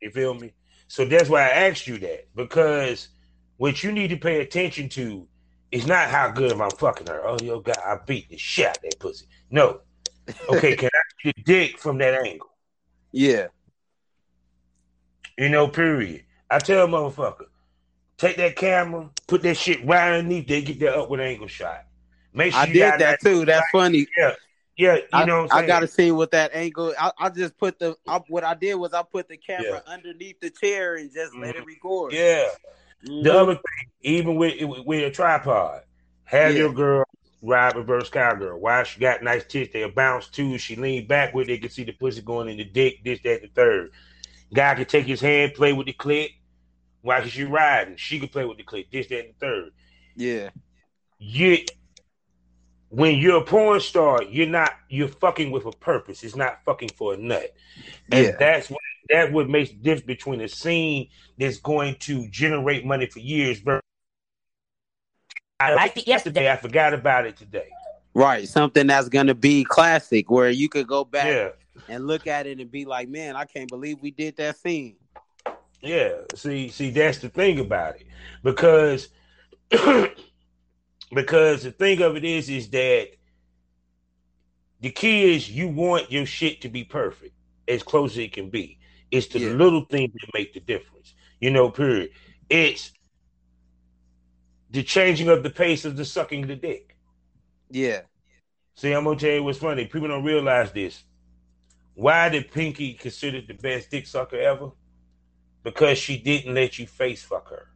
[0.00, 0.52] you feel me?
[0.88, 2.34] So that's why I asked you that.
[2.34, 3.08] Because
[3.56, 5.28] what you need to pay attention to
[5.70, 7.22] is not how good am I fucking her.
[7.24, 9.26] Oh, yo, God, I beat the shit out that pussy.
[9.50, 9.80] No.
[10.48, 12.50] Okay, can I see the dick from that angle?
[13.12, 13.46] Yeah.
[15.38, 16.24] You know, period.
[16.50, 17.46] I tell a motherfucker,
[18.18, 21.86] take that camera, put that shit right underneath there, get that upward angle shot.
[22.34, 23.44] Make sure I you did got that too.
[23.44, 24.06] That's funny.
[24.16, 24.34] Yeah,
[24.76, 26.94] yeah, you I, know what I'm I gotta see with that angle.
[26.98, 30.40] I, I just put the I, what I did was I put the camera underneath
[30.40, 32.12] the chair and just let it record.
[32.12, 32.46] yeah.
[33.06, 33.24] Mhm.
[33.24, 34.54] The other thing, even with
[34.86, 35.82] with a tripod,
[36.24, 36.58] Have yeah.
[36.58, 37.04] your girl
[37.42, 38.60] ride reverse cowgirl.
[38.60, 40.56] Why she got nice tits, they'll bounce too.
[40.58, 43.42] She lean back with they can see the pussy going in the dick, this, that,
[43.42, 43.90] the third.
[44.52, 46.30] Guy can take his hand, play with the clit.
[47.00, 48.90] While she riding, she can play with the clip.
[48.92, 49.70] this, that, and the third.
[50.14, 50.50] Yeah.
[51.18, 51.58] You
[52.90, 56.22] when you're a porn star, you're not you're fucking with a purpose.
[56.22, 57.54] It's not fucking for a nut.
[58.10, 58.36] And yeah.
[58.38, 63.06] that's what that what makes the difference between a scene that's going to generate money
[63.06, 63.60] for years.
[65.58, 66.50] I liked it yesterday.
[66.50, 67.70] I forgot about it today.
[68.14, 71.48] Right, something that's gonna be classic, where you could go back yeah.
[71.88, 74.96] And look at it and be like, "Man, I can't believe we did that scene."
[75.80, 78.06] Yeah, see, see, that's the thing about it,
[78.42, 79.08] because
[81.12, 83.08] because the thing of it is, is that
[84.80, 87.34] the key is you want your shit to be perfect,
[87.68, 88.78] as close as it can be.
[89.10, 89.50] It's the yeah.
[89.50, 91.14] little things that make the difference.
[91.40, 92.10] You know, period.
[92.48, 92.92] It's
[94.70, 96.96] the changing of the pace of the sucking the dick.
[97.70, 98.00] Yeah.
[98.74, 99.84] See, I'm gonna tell you what's funny.
[99.86, 101.04] People don't realize this.
[101.94, 104.70] Why did Pinky considered the best dick sucker ever?
[105.62, 107.68] Because she didn't let you face fuck her.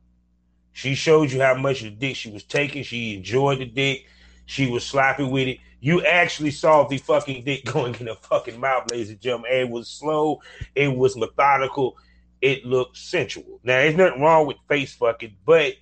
[0.73, 2.83] She showed you how much of the dick she was taking.
[2.83, 4.07] She enjoyed the dick.
[4.47, 5.59] She was sloppy with it.
[5.81, 9.53] You actually saw the fucking dick going in the fucking mouth, ladies and gentlemen.
[9.53, 10.41] It was slow.
[10.75, 11.97] It was methodical.
[12.41, 13.61] It looked sensual.
[13.63, 15.75] Now, there's nothing wrong with face fucking, but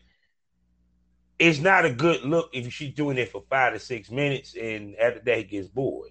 [1.39, 4.97] it's not a good look if she's doing it for five to six minutes and
[4.97, 6.11] after that he gets bored.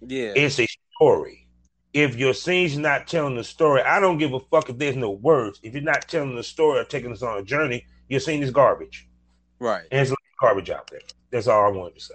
[0.00, 0.32] Yeah.
[0.34, 1.43] It's a story.
[1.94, 5.12] If your scene's not telling the story, I don't give a fuck if there's no
[5.12, 5.60] words.
[5.62, 8.50] If you're not telling the story or taking us on a journey, your scene is
[8.50, 9.08] garbage.
[9.60, 9.84] Right.
[9.90, 11.00] And it's like garbage out there.
[11.30, 12.14] That's all I wanted to say.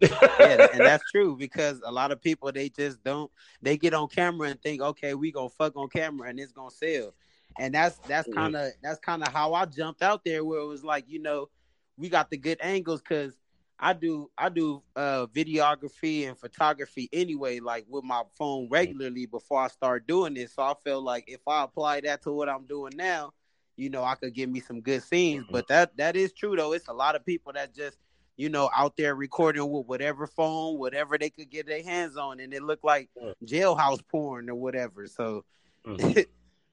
[0.00, 4.08] yeah, and that's true because a lot of people they just don't they get on
[4.08, 7.12] camera and think, okay, we gonna fuck on camera and it's gonna sell.
[7.58, 10.66] And that's that's kind of that's kind of how I jumped out there where it
[10.66, 11.48] was like, you know,
[11.96, 13.34] we got the good angles because
[13.78, 19.62] I do I do uh videography and photography anyway, like with my phone regularly before
[19.62, 20.54] I start doing this.
[20.54, 23.32] So I felt like if I apply that to what I'm doing now,
[23.76, 25.46] you know, I could give me some good scenes.
[25.50, 26.72] But that that is true though.
[26.72, 27.98] It's a lot of people that just
[28.38, 32.38] you know, out there recording with whatever phone, whatever they could get their hands on,
[32.38, 33.10] and it looked like
[33.44, 35.08] jailhouse porn or whatever.
[35.08, 35.44] So,
[35.84, 36.20] mm-hmm.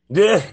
[0.07, 0.45] Yeah,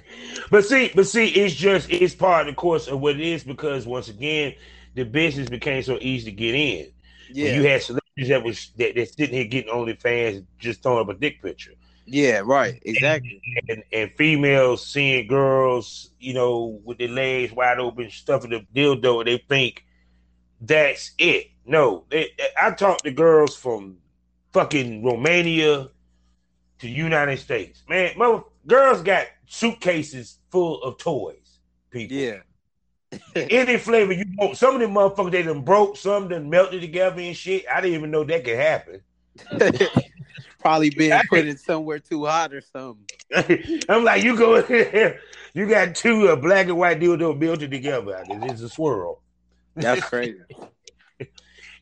[0.50, 3.44] but see, but see, it's just it's part of the course of what it is
[3.44, 4.54] because once again,
[4.94, 6.92] the business became so easy to get in.
[7.32, 11.00] Yeah, when you had celebrities that was that, that sitting here getting OnlyFans just throwing
[11.00, 11.72] up a dick picture.
[12.04, 13.40] Yeah, right, exactly.
[13.56, 18.66] And, and, and, females seeing girls, you know, with their legs wide open, stuffing the
[18.74, 19.84] dildo, and they think
[20.60, 21.48] that's it.
[21.64, 23.98] No, they, I talked to girls from
[24.52, 25.88] fucking Romania
[26.80, 27.82] to United States.
[27.88, 31.58] Man, mother, girls got suitcases full of toys.
[31.90, 32.16] People.
[32.16, 32.38] Yeah.
[33.34, 34.56] Any flavor you want.
[34.56, 37.64] Some of them motherfuckers they done broke, some done melted together and shit.
[37.72, 39.02] I didn't even know that could happen.
[40.60, 43.04] Probably being put in somewhere too hot or something.
[43.88, 45.20] I'm like, you go in here,
[45.54, 48.22] you got two uh, black and white dildo melted together.
[48.28, 49.22] It's a swirl.
[49.74, 50.38] That's crazy.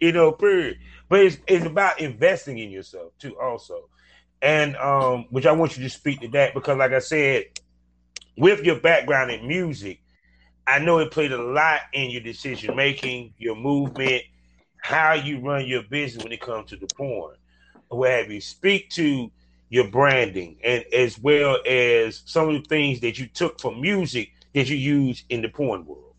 [0.00, 0.78] you know, period.
[1.08, 3.90] But it's, it's about investing in yourself too, also
[4.42, 7.44] and um, which I want you to speak to that because, like I said,
[8.36, 10.02] with your background in music,
[10.70, 14.22] I know it played a lot in your decision making, your movement,
[14.78, 17.34] how you run your business when it comes to the porn.
[17.88, 18.40] Where have you?
[18.40, 19.32] Speak to
[19.68, 24.30] your branding and as well as some of the things that you took from music
[24.54, 26.14] that you use in the porn world.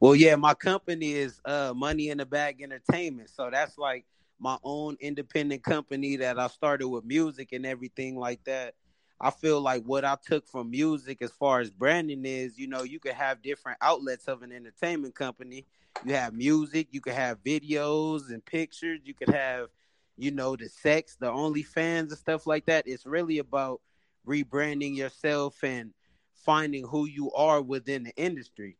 [0.00, 4.04] Well, yeah, my company is uh, Money in the Bag Entertainment, so that's like
[4.38, 8.74] my own independent company that I started with music and everything like that.
[9.20, 12.84] I feel like what I took from music as far as branding is, you know,
[12.84, 15.66] you could have different outlets of an entertainment company.
[16.04, 19.68] You have music, you could have videos and pictures, you could have,
[20.16, 22.86] you know, the sex, the OnlyFans and stuff like that.
[22.86, 23.80] It's really about
[24.26, 25.92] rebranding yourself and
[26.32, 28.76] finding who you are within the industry.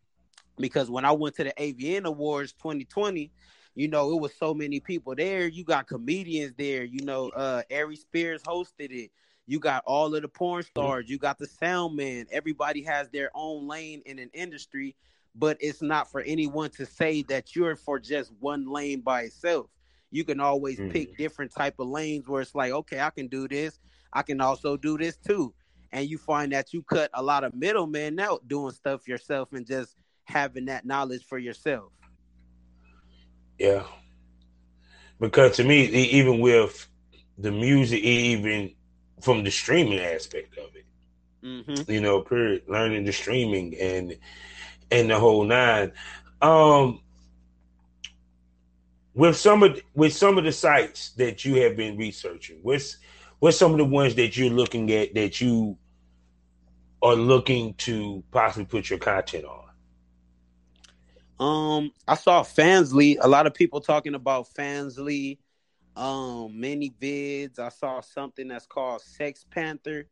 [0.56, 3.32] Because when I went to the AVN Awards 2020,
[3.74, 5.48] you know, it was so many people there.
[5.48, 6.84] You got comedians there.
[6.84, 9.10] You know, uh, Aries Spears hosted it.
[9.48, 11.08] You got all of the porn stars.
[11.08, 12.26] You got the sound man.
[12.30, 14.94] Everybody has their own lane in an industry,
[15.34, 19.70] but it's not for anyone to say that you're for just one lane by itself.
[20.10, 20.90] You can always mm-hmm.
[20.90, 23.80] pick different type of lanes where it's like, okay, I can do this.
[24.12, 25.54] I can also do this too.
[25.92, 29.66] And you find that you cut a lot of middlemen out doing stuff yourself and
[29.66, 31.90] just having that knowledge for yourself.
[33.58, 33.84] Yeah.
[35.18, 36.86] Because to me, even with
[37.38, 38.74] the music, even
[39.20, 40.84] from the streaming aspect of it,
[41.42, 41.90] mm-hmm.
[41.90, 44.16] you know, period, learning the streaming and
[44.90, 45.92] and the whole nine.
[46.40, 47.00] Um,
[49.14, 52.98] with some of with some of the sites that you have been researching, what's
[53.40, 55.76] what's some of the ones that you're looking at that you
[57.02, 59.64] are looking to possibly put your content on?
[61.40, 63.16] Um, I saw Fansly.
[63.20, 65.38] A lot of people talking about Fansly.
[65.98, 67.58] Um, many vids.
[67.58, 70.06] I saw something that's called Sex Panther.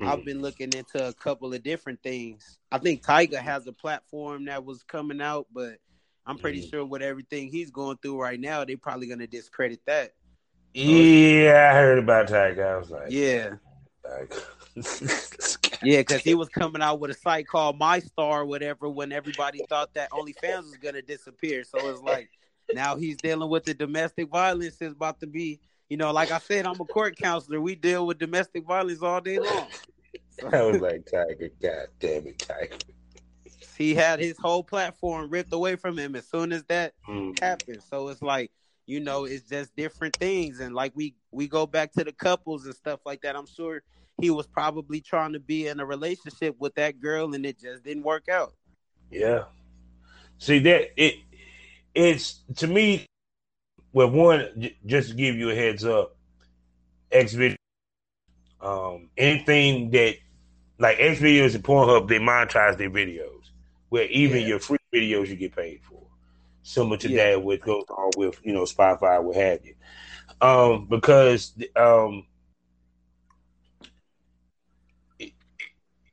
[0.00, 0.08] Mm.
[0.08, 2.58] I've been looking into a couple of different things.
[2.72, 5.76] I think Tyga has a platform that was coming out, but
[6.24, 6.70] I'm pretty mm.
[6.70, 10.14] sure with everything he's going through right now, they're probably gonna discredit that.
[10.72, 12.66] Yeah, I heard about Tyga.
[12.66, 13.56] I was like, yeah.
[15.82, 19.60] yeah, because he was coming out with a site called My Star, whatever, when everybody
[19.68, 21.64] thought that OnlyFans was gonna disappear.
[21.64, 22.30] So it's like
[22.74, 26.38] now he's dealing with the domestic violence is about to be, you know, like I
[26.38, 27.60] said, I'm a court counselor.
[27.60, 29.68] We deal with domestic violence all day long.
[30.38, 32.80] So, I was like, Tyga, God damn it, Tyga.
[33.76, 37.38] He had his whole platform ripped away from him as soon as that mm.
[37.38, 37.80] happened.
[37.88, 38.50] So it's like,
[38.86, 40.60] you know, it's just different things.
[40.60, 43.36] And like we we go back to the couples and stuff like that.
[43.36, 43.82] I'm sure
[44.20, 47.84] he was probably trying to be in a relationship with that girl and it just
[47.84, 48.54] didn't work out.
[49.10, 49.44] Yeah.
[50.38, 51.16] See that it
[51.98, 53.06] it's to me
[53.92, 56.16] well one just to give you a heads up,
[57.10, 57.56] X video
[58.60, 60.16] um anything that
[60.78, 63.50] like XVideos and Pornhub they monetize their videos
[63.88, 64.48] where even yeah.
[64.48, 66.02] your free videos you get paid for.
[66.62, 67.30] Similar to yeah.
[67.30, 69.74] that with goes on with, you know, Spotify, what have you.
[70.40, 72.26] Um, because um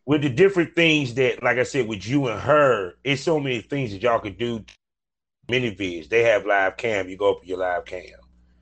[0.06, 3.62] with the different things that, like I said, with you and her, it's so many
[3.62, 4.64] things that y'all could do.
[5.48, 7.10] ManyVids, they have live cam.
[7.10, 8.04] You go up your live cam.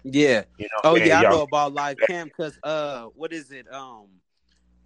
[0.04, 0.44] Yeah.
[0.58, 3.72] You know, oh yeah, I know about live cam because uh, what is it?
[3.74, 4.08] Um,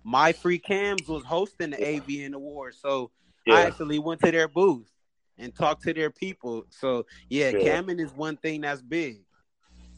[0.05, 3.11] MyFreeCams was hosting the AVN award, so
[3.45, 3.55] yeah.
[3.55, 4.89] I actually went to their booth
[5.37, 6.65] and talked to their people.
[6.69, 7.81] So yeah, yeah.
[7.81, 9.21] camming is one thing that's big.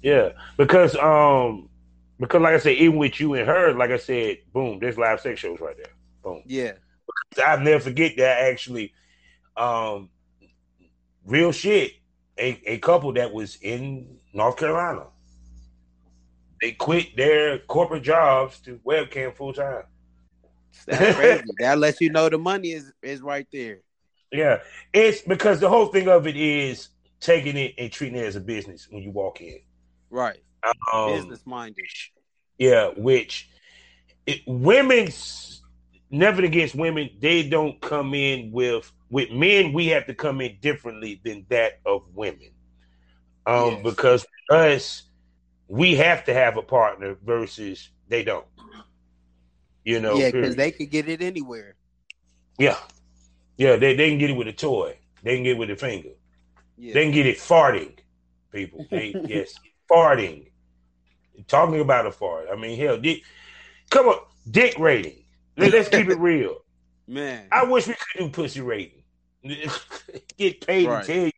[0.02, 1.70] Yeah, because um,
[2.20, 5.20] because like I said, even with you and her, like I said, boom, there's live
[5.20, 5.94] sex shows right there.
[6.24, 6.44] Boom.
[6.46, 6.74] Yeah.
[7.46, 8.94] I'll never forget that actually.
[9.58, 10.10] Um,
[11.30, 11.94] real shit.
[12.38, 15.08] A, a couple that was in North Carolina.
[16.62, 19.84] They quit their corporate jobs to webcam full time.
[20.86, 21.44] That's crazy.
[21.60, 23.80] that lets you know the money is is right there.
[24.32, 24.60] Yeah,
[24.94, 28.42] it's because the whole thing of it is taking it and treating it as a
[28.42, 29.60] business when you walk in.
[30.10, 30.42] Right.
[30.94, 31.86] Um, business minded.
[32.58, 33.50] Yeah, which
[34.26, 35.62] it, women's
[36.10, 39.74] never against women, they don't come in with with men.
[39.74, 42.52] We have to come in differently than that of women,
[43.46, 43.84] um, yes.
[43.84, 45.04] because us
[45.70, 48.46] we have to have a partner versus they don't.
[49.86, 51.76] You know, yeah, because they could get it anywhere.
[52.58, 52.78] Yeah,
[53.58, 54.98] yeah, they, they can get it with a toy.
[55.24, 56.10] They can get it with a finger.
[56.78, 56.94] Yeah.
[56.94, 57.94] They can get it farting.
[58.52, 59.54] People, they, yes,
[59.90, 60.48] farting.
[61.48, 62.48] Talking about a fart.
[62.52, 63.24] I mean, hell, dick,
[63.90, 65.24] come on, dick rating.
[65.56, 66.58] Let's keep it real.
[67.08, 67.48] Man.
[67.52, 68.99] I wish we could do pussy rating.
[70.38, 71.06] Get paid right.
[71.06, 71.32] to tell you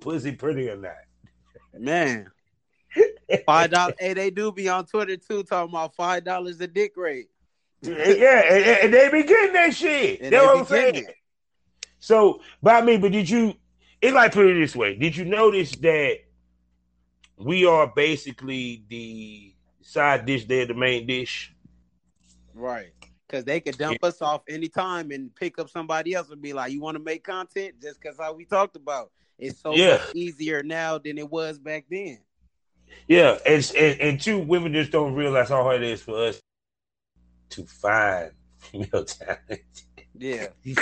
[0.00, 0.92] pussy pretty or not.
[1.76, 2.30] Man.
[3.46, 3.94] Five dollars.
[3.98, 7.28] hey, they do be on Twitter too talking about five dollars a dick rate.
[7.82, 10.22] yeah, and, and, they be getting that shit.
[10.22, 10.94] That's what I'm saying.
[10.94, 11.14] It.
[12.00, 13.54] So, by me, but did you?
[14.00, 16.18] It like put it this way: Did you notice that
[17.36, 20.46] we are basically the side dish?
[20.46, 21.52] They're the main dish.
[22.54, 22.92] Right
[23.28, 26.72] because they could dump us off anytime and pick up somebody else and be like,
[26.72, 29.92] "You want to make content?" Just because how we talked about it's so yeah.
[29.92, 32.18] much easier now than it was back then.
[33.06, 36.40] Yeah, and, and and two women just don't realize how hard it is for us
[37.50, 39.82] to find female talent.
[40.16, 40.48] Yeah.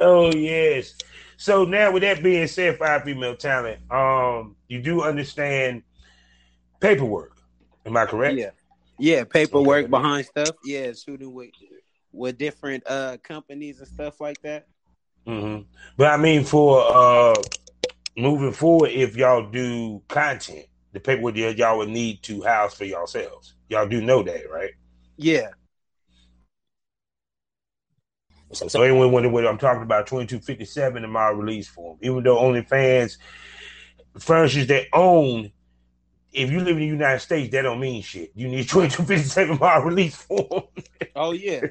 [0.00, 0.94] oh yes.
[1.38, 5.82] So now, with that being said, five female talent, um, you do understand
[6.80, 7.36] paperwork.
[7.84, 8.38] Am I correct?
[8.38, 8.50] Yeah.
[8.98, 10.56] Yeah, paperwork behind stuff.
[10.64, 11.50] Yeah, shooting with
[12.12, 14.66] with different uh companies and stuff like that.
[15.26, 15.62] Mm-hmm.
[15.96, 17.34] But I mean, for uh
[18.16, 23.54] moving forward, if y'all do content, the paperwork y'all would need to house for yourselves.
[23.68, 24.72] Y'all do know that, right?
[25.16, 25.48] Yeah.
[28.52, 30.06] So, so anyone wonder what I'm talking about?
[30.06, 31.98] Twenty two fifty seven in my release form.
[32.00, 33.18] Even though OnlyFans
[34.18, 35.52] furnishes their own
[36.36, 38.30] if you live in the United States, that don't mean shit.
[38.34, 40.64] You need 2257 mile release form.
[41.16, 41.62] oh yeah.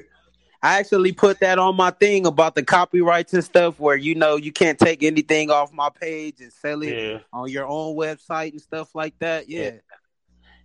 [0.62, 4.36] I actually put that on my thing about the copyrights and stuff where you know
[4.36, 7.18] you can't take anything off my page and sell it yeah.
[7.32, 9.48] on your own website and stuff like that.
[9.48, 9.64] Yeah.
[9.64, 9.78] yeah.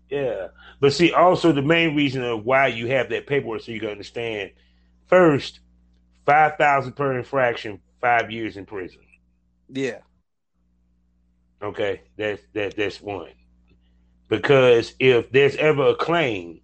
[0.09, 0.47] Yeah.
[0.79, 3.89] But see, also the main reason of why you have that paperwork so you can
[3.89, 4.51] understand
[5.07, 5.59] first,
[6.25, 9.01] five thousand per infraction, five years in prison.
[9.69, 9.99] Yeah.
[11.61, 13.29] Okay, that's that that's one.
[14.31, 16.61] Because if there's ever a claim,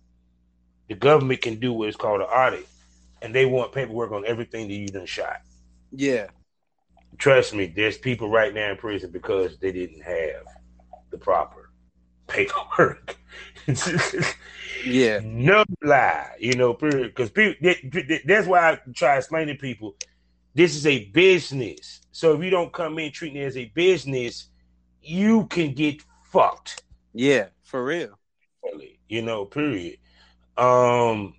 [0.87, 2.65] the government can do what is called an audit,
[3.21, 5.41] and they want paperwork on everything that you done shot.
[5.91, 6.27] Yeah.
[7.17, 10.45] Trust me, there's people right now in prison because they didn't have
[11.11, 11.69] the proper
[12.27, 13.17] paperwork.
[14.85, 15.19] Yeah.
[15.23, 17.55] no lie, you know, because people.
[18.25, 19.95] That's why I try to explain to people,
[20.53, 21.99] this is a business.
[22.13, 24.47] So if you don't come in treating it as a business,
[25.01, 26.83] you can get fucked.
[27.17, 28.19] Yeah, for real.
[29.09, 29.97] You know, period.
[30.55, 31.33] Um.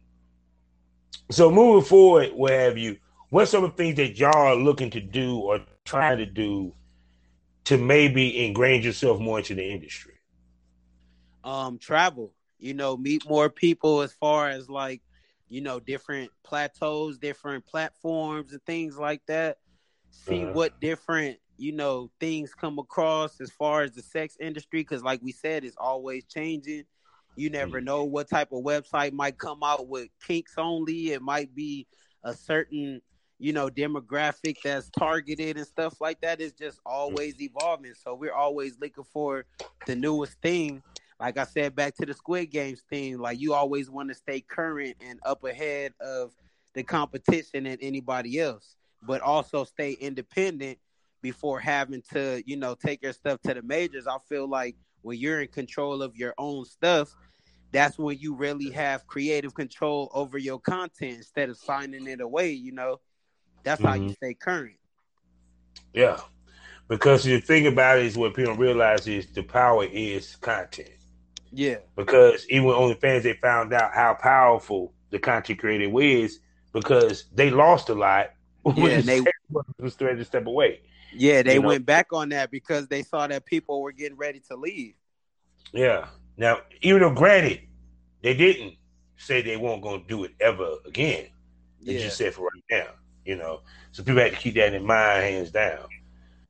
[1.30, 2.98] So moving forward, what have you?
[3.30, 6.74] What some of the things that y'all are looking to do or trying to do
[7.66, 10.14] to maybe ingrain yourself more into the industry?
[11.44, 12.32] Um, travel.
[12.58, 15.00] You know, meet more people as far as like,
[15.48, 19.58] you know, different plateaus, different platforms, and things like that.
[20.10, 20.54] See uh-huh.
[20.54, 25.20] what different you know things come across as far as the sex industry because like
[25.22, 26.84] we said it's always changing.
[27.36, 27.84] You never mm.
[27.84, 31.12] know what type of website might come out with kinks only.
[31.12, 31.86] It might be
[32.24, 33.02] a certain
[33.40, 36.40] you know demographic that's targeted and stuff like that.
[36.40, 37.94] Is just always evolving.
[37.94, 39.44] So we're always looking for
[39.86, 40.82] the newest thing.
[41.20, 44.40] Like i said back to the squid games thing like you always want to stay
[44.40, 46.30] current and up ahead of
[46.74, 50.78] the competition and anybody else but also stay independent
[51.22, 54.06] before having to, you know, take your stuff to the majors.
[54.06, 57.14] I feel like when you're in control of your own stuff,
[57.70, 62.52] that's when you really have creative control over your content instead of signing it away,
[62.52, 63.00] you know.
[63.62, 63.88] That's mm-hmm.
[63.88, 64.12] how you mm-hmm.
[64.12, 64.76] stay current.
[65.92, 66.20] Yeah.
[66.88, 70.88] Because the thing about it is what people realize is the power is content.
[71.52, 71.76] Yeah.
[71.96, 76.40] Because even OnlyFans, they found out how powerful the content creator is
[76.72, 78.30] because they lost a lot
[78.76, 79.22] yeah, they
[79.78, 80.80] was ready to step away.
[81.12, 81.86] Yeah, they you went know?
[81.86, 84.94] back on that because they saw that people were getting ready to leave.
[85.72, 86.08] Yeah.
[86.36, 87.60] Now, even though granted,
[88.22, 88.74] they didn't
[89.16, 91.28] say they weren't going to do it ever again.
[91.82, 92.00] They yeah.
[92.00, 92.88] just said for right now,
[93.24, 93.62] you know.
[93.92, 95.86] So people had to keep that in mind, hands down.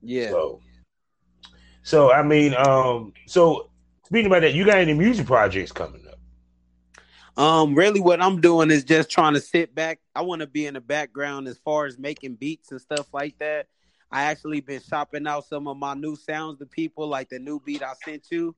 [0.02, 0.30] Yeah.
[0.30, 0.60] So,
[1.82, 3.70] so I mean, um, so
[4.04, 6.18] speaking about that, you got any music projects coming up?
[7.42, 10.00] Um, really, what I'm doing is just trying to sit back.
[10.14, 13.38] I want to be in the background as far as making beats and stuff like
[13.38, 13.68] that.
[14.10, 17.60] I actually been shopping out some of my new sounds to people, like the new
[17.60, 18.54] beat I sent you.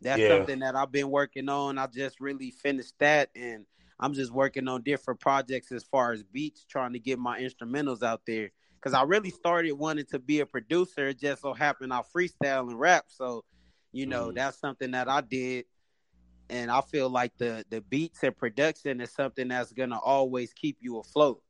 [0.00, 0.28] That's yeah.
[0.28, 1.78] something that I've been working on.
[1.78, 3.64] I just really finished that, and
[4.00, 8.02] I'm just working on different projects as far as beats, trying to get my instrumentals
[8.02, 8.50] out there.
[8.74, 11.08] Because I really started wanting to be a producer.
[11.08, 13.44] It just so happened I freestyle and rap, so
[13.92, 14.34] you know mm.
[14.34, 15.64] that's something that I did.
[16.50, 20.78] And I feel like the the beats and production is something that's gonna always keep
[20.80, 21.42] you afloat.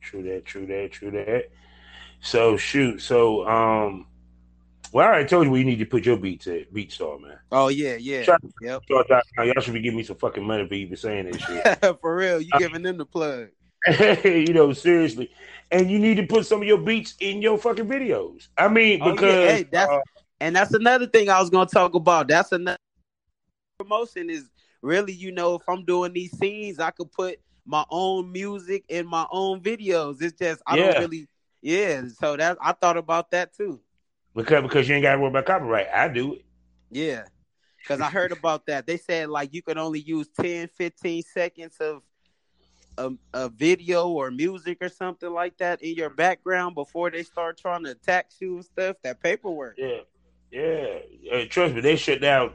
[0.00, 1.50] True that, true that, true that.
[2.20, 4.06] So shoot, so um
[4.92, 7.20] well, I already told you where you need to put your beats at Beats BeatStar,
[7.20, 7.38] man.
[7.52, 8.24] Oh yeah, yeah.
[8.62, 8.82] yep.
[8.88, 11.98] Y'all should be giving me some fucking money for even saying this shit.
[12.00, 13.48] for real, you giving them the plug.
[14.24, 15.30] you know, seriously.
[15.70, 18.48] And you need to put some of your beats in your fucking videos.
[18.56, 19.52] I mean, because oh, yeah.
[19.52, 20.00] hey, that's uh,
[20.40, 22.28] and that's another thing I was gonna talk about.
[22.28, 22.78] That's another
[23.78, 24.48] promotion is
[24.80, 27.38] really, you know, if I'm doing these scenes, I could put
[27.68, 30.22] my own music and my own videos.
[30.22, 30.92] It's just I yeah.
[30.92, 31.28] don't really
[31.60, 32.02] yeah.
[32.18, 33.80] So that I thought about that too.
[34.34, 35.88] Because because you ain't got to worry about copyright.
[35.94, 36.44] I do it.
[36.90, 37.24] Yeah.
[37.76, 38.86] Because I heard about that.
[38.86, 42.02] They said like you can only use 10, 15 seconds of
[42.96, 47.58] a, a video or music or something like that in your background before they start
[47.58, 48.96] trying to tax you and stuff.
[49.02, 49.76] That paperwork.
[49.76, 50.00] Yeah.
[50.50, 51.00] Yeah.
[51.30, 52.52] Uh, trust me, they shut down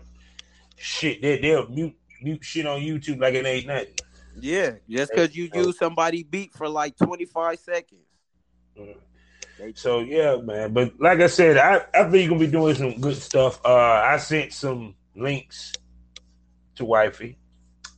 [0.75, 1.21] shit.
[1.21, 3.93] They, they'll mute, mute shit on YouTube like it ain't nothing.
[4.39, 8.01] Yeah, just because you use somebody beat for like 25 seconds.
[9.75, 10.73] So yeah, man.
[10.73, 13.59] But like I said, I, I think you're gonna be doing some good stuff.
[13.63, 15.73] Uh I sent some links
[16.75, 17.37] to wifey.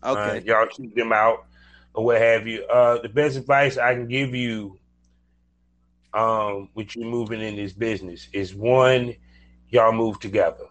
[0.03, 0.37] Okay.
[0.37, 1.45] Uh, y'all keep them out
[1.93, 2.63] or what have you.
[2.65, 4.77] Uh the best advice I can give you
[6.13, 9.15] um with you moving in this business is one,
[9.69, 10.65] y'all move together.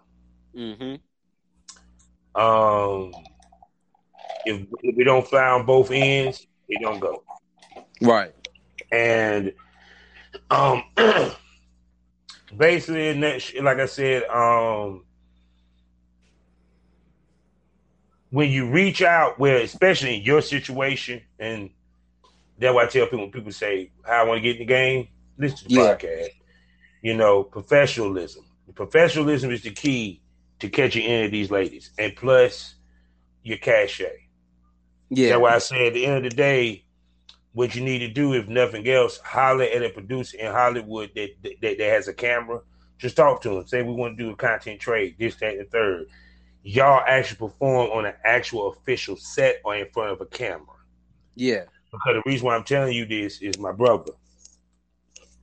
[0.55, 0.97] Mm-hmm.
[2.41, 3.13] Um
[4.45, 7.23] if, if we don't find both ends, it don't go.
[8.01, 8.33] Right.
[8.91, 9.53] And
[10.51, 10.85] um
[12.57, 13.15] basically
[13.61, 15.05] like I said, um
[18.31, 21.71] when you reach out where especially in your situation and
[22.59, 24.65] that's why I tell people when people say how I want to get in the
[24.65, 25.95] game, listen to the yeah.
[25.95, 26.29] podcast.
[27.03, 28.45] You know, professionalism.
[28.75, 30.23] Professionalism is the key
[30.61, 31.91] to catching any of these ladies.
[31.99, 32.75] And plus
[33.43, 34.24] your cachet.
[35.11, 35.31] Yeah.
[35.31, 36.85] That's why I say at the end of the day,
[37.53, 41.31] what you need to do, if nothing else, holler at a producer in Hollywood that,
[41.43, 42.61] that, that has a camera
[42.99, 43.67] Just talk to them.
[43.67, 46.07] Say we want to do a content trade, this, that, and the third.
[46.63, 50.77] Y'all actually perform on an actual official set or in front of a camera.
[51.37, 51.65] Yeah.
[51.93, 54.13] Because the reason why I'm telling you this is my brother,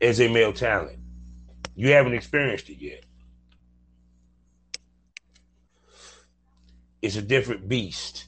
[0.01, 0.99] as a male talent,
[1.75, 3.05] you haven't experienced it yet.
[7.01, 8.25] It's a different beast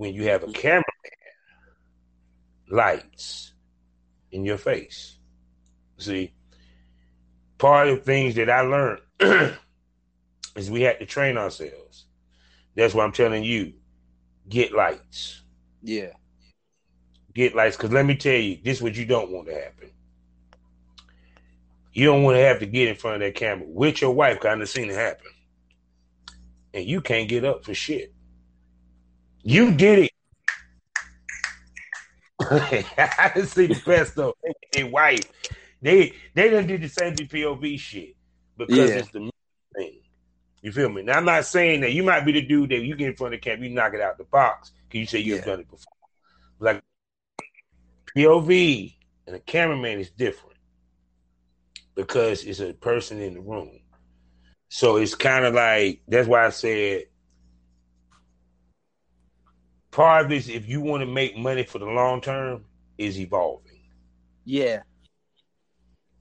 [0.00, 0.82] when you have a cameraman,
[2.70, 3.52] lights
[4.32, 5.18] in your face.
[5.98, 6.32] See,
[7.58, 9.02] part of the things that I learned
[10.56, 12.06] is we had to train ourselves.
[12.74, 13.74] That's why I'm telling you,
[14.48, 15.42] get lights.
[15.82, 16.12] Yeah.
[17.34, 17.76] Get lights.
[17.76, 19.90] Because let me tell you, this is what you don't want to happen.
[21.92, 24.40] You don't want to have to get in front of that camera with your wife,
[24.40, 25.30] kind of seen it happen.
[26.72, 28.14] And you can't get up for shit.
[29.42, 30.10] You did it.
[32.40, 34.34] I didn't see the best though.
[34.74, 35.30] A wife,
[35.82, 38.16] they they done did the same POV shit
[38.56, 39.00] because Yeah.
[39.00, 39.30] it's the
[39.76, 40.00] thing.
[40.62, 41.02] You feel me?
[41.02, 43.34] Now I'm not saying that you might be the dude that you get in front
[43.34, 45.44] of the camera, you knock it out the box because you say you've Yeah.
[45.44, 45.92] done it before.
[46.58, 46.82] Like
[48.16, 48.94] POV
[49.26, 50.56] and a cameraman is different
[51.94, 53.80] because it's a person in the room.
[54.68, 57.04] So it's kind of like that's why I said
[59.90, 62.64] part of this, if you want to make money for the long term,
[62.98, 63.80] is evolving.
[64.44, 64.82] Yeah.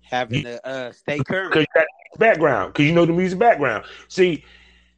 [0.02, 1.54] Having to uh, stay current.
[1.54, 3.86] Because you background, because you know the music background.
[4.08, 4.44] See,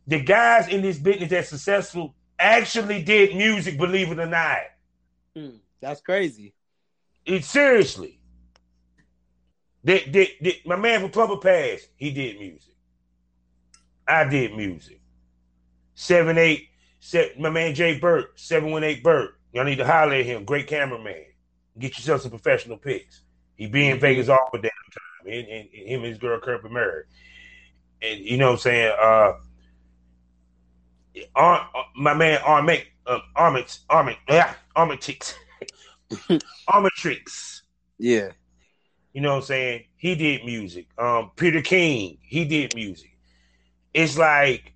[0.07, 4.59] the guys in this business that's successful actually did music, believe it or not.
[5.36, 6.53] Hmm, That's crazy.
[7.26, 8.19] It seriously.
[9.84, 12.76] My man from Plumber Pass, he did music.
[14.07, 15.01] I did music.
[15.95, 16.69] Seven eight,
[17.02, 19.36] se- my man Jay Burt, seven one eight Burt.
[19.52, 20.45] Y'all need to holler at him.
[20.45, 21.26] Great cameraman.
[21.78, 23.24] Get yourself some professional pics.
[23.58, 24.02] He be in Mhm.
[24.02, 25.28] Vegas all the damn time.
[25.34, 27.06] And, and, and him and his girl Kirby married.
[28.02, 28.95] And you know what I'm saying?
[28.99, 29.34] Uh,
[31.36, 35.34] Ar- uh, my man Armit, um, Armit, Armit, yeah, Armitix,
[36.70, 37.62] Armitrix.
[37.99, 38.32] Yeah.
[39.14, 39.84] You know what I'm saying?
[39.97, 40.88] He did music.
[40.97, 43.12] Um, Peter King, he did music.
[43.93, 44.74] It's like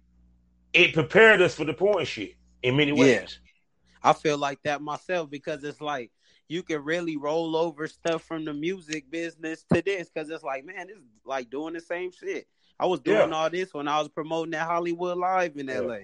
[0.76, 3.40] it prepared us for the porn shit in many ways.
[3.42, 4.10] Yeah.
[4.10, 6.12] I feel like that myself because it's like
[6.48, 10.64] you can really roll over stuff from the music business to this because it's like,
[10.66, 12.48] man, it's like doing the same shit.
[12.80, 13.36] I was doing Yeah.
[13.36, 15.80] all this when I was promoting that Hollywood Live in Yeah.
[15.80, 15.98] LA.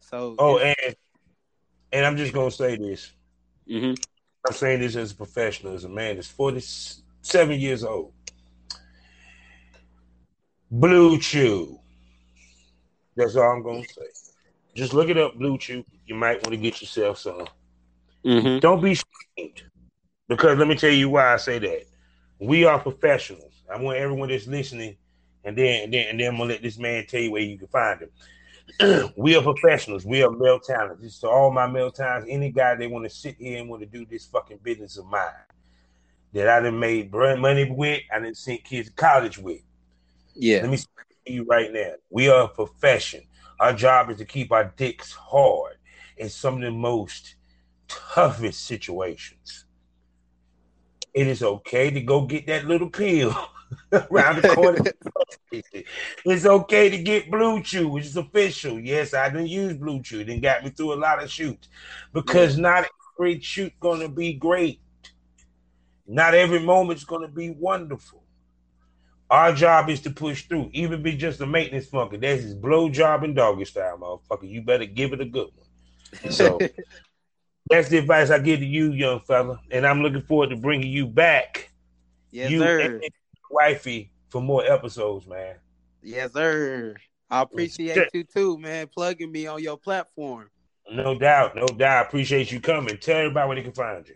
[0.00, 0.94] So, Oh, and
[1.92, 3.12] and I'm just gonna say this.
[3.68, 3.96] Mhm.
[4.46, 8.12] I'm saying this as a professional, as a man that's 47 years old.
[10.72, 11.80] BlueChew.
[13.16, 14.02] That's all I'm gonna say.
[14.74, 15.84] Just look it up, BlueChew.
[16.06, 17.46] You might want to get yourself some.
[18.24, 18.60] Mhm.
[18.60, 19.62] Don't be shamed.
[20.28, 21.86] Because let me tell you why I say that.
[22.40, 23.62] We are professionals.
[23.72, 24.96] I want everyone that's listening,
[25.44, 27.58] and then and then and then I'm gonna let this man tell you where you
[27.58, 29.12] can find him.
[29.16, 30.04] we are professionals.
[30.04, 31.00] We are male talent.
[31.00, 32.26] This is to all my male talents.
[32.28, 35.06] Any guy they want to sit here and want to do this fucking business of
[35.06, 35.30] mine
[36.32, 39.60] that I done made brand money with, I didn't send kids to college with.
[40.34, 40.78] yeah, Let me
[41.26, 41.92] you right now.
[42.10, 43.22] We are a profession.
[43.60, 45.76] Our job is to keep our dicks hard
[46.16, 47.36] in some of the most
[47.88, 49.66] toughest situations.
[51.12, 53.34] It is okay to go get that little pill
[53.92, 54.80] around the corner.
[56.24, 58.80] it's okay to get BlueChew, which is official.
[58.80, 60.28] Yes, I didn't use BlueChew.
[60.28, 61.68] It got me through a lot of shoots
[62.12, 62.86] because not
[63.18, 64.80] every shoot gonna be great.
[66.06, 68.23] Not every moment's gonna be wonderful.
[69.30, 72.18] Our job is to push through, even be just a maintenance funky.
[72.18, 74.48] That's his blow job and doggy style, motherfucker.
[74.48, 76.32] You better give it a good one.
[76.32, 76.58] So
[77.70, 79.60] that's the advice I give to you, young fella.
[79.70, 81.70] And I'm looking forward to bringing you back,
[82.30, 83.00] yes, you sir.
[83.02, 83.10] and
[83.50, 85.56] wifey, for more episodes, man.
[86.02, 86.94] Yes, sir.
[87.30, 90.50] I appreciate you too, man, plugging me on your platform.
[90.92, 92.06] No doubt, no doubt.
[92.06, 92.98] Appreciate you coming.
[92.98, 94.14] Tell everybody where they can find you.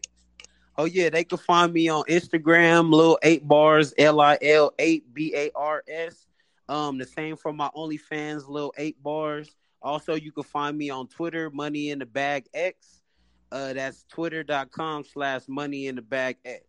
[0.78, 5.12] Oh yeah, they can find me on Instagram, Lil Eight Bars, L I L eight
[5.12, 6.26] B A R S.
[6.68, 9.50] Um, the same for my OnlyFans, Lil Eight Bars.
[9.82, 13.02] Also, you can find me on Twitter, Money in the Bag X.
[13.50, 16.62] Uh, that's twitter.com slash Money in the Bag X.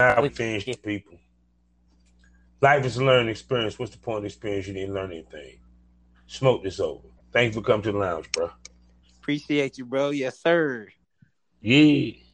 [0.00, 1.18] Now we finished, people.
[2.62, 3.78] Life is a learning experience.
[3.78, 4.66] What's the point of the experience?
[4.66, 5.58] You didn't learn anything.
[6.26, 7.06] Smoke this over.
[7.32, 8.50] Thanks for coming to the lounge, bro.
[9.30, 10.10] Appreciate you, bro.
[10.10, 10.88] Yes, sir.
[11.60, 12.29] Yeah.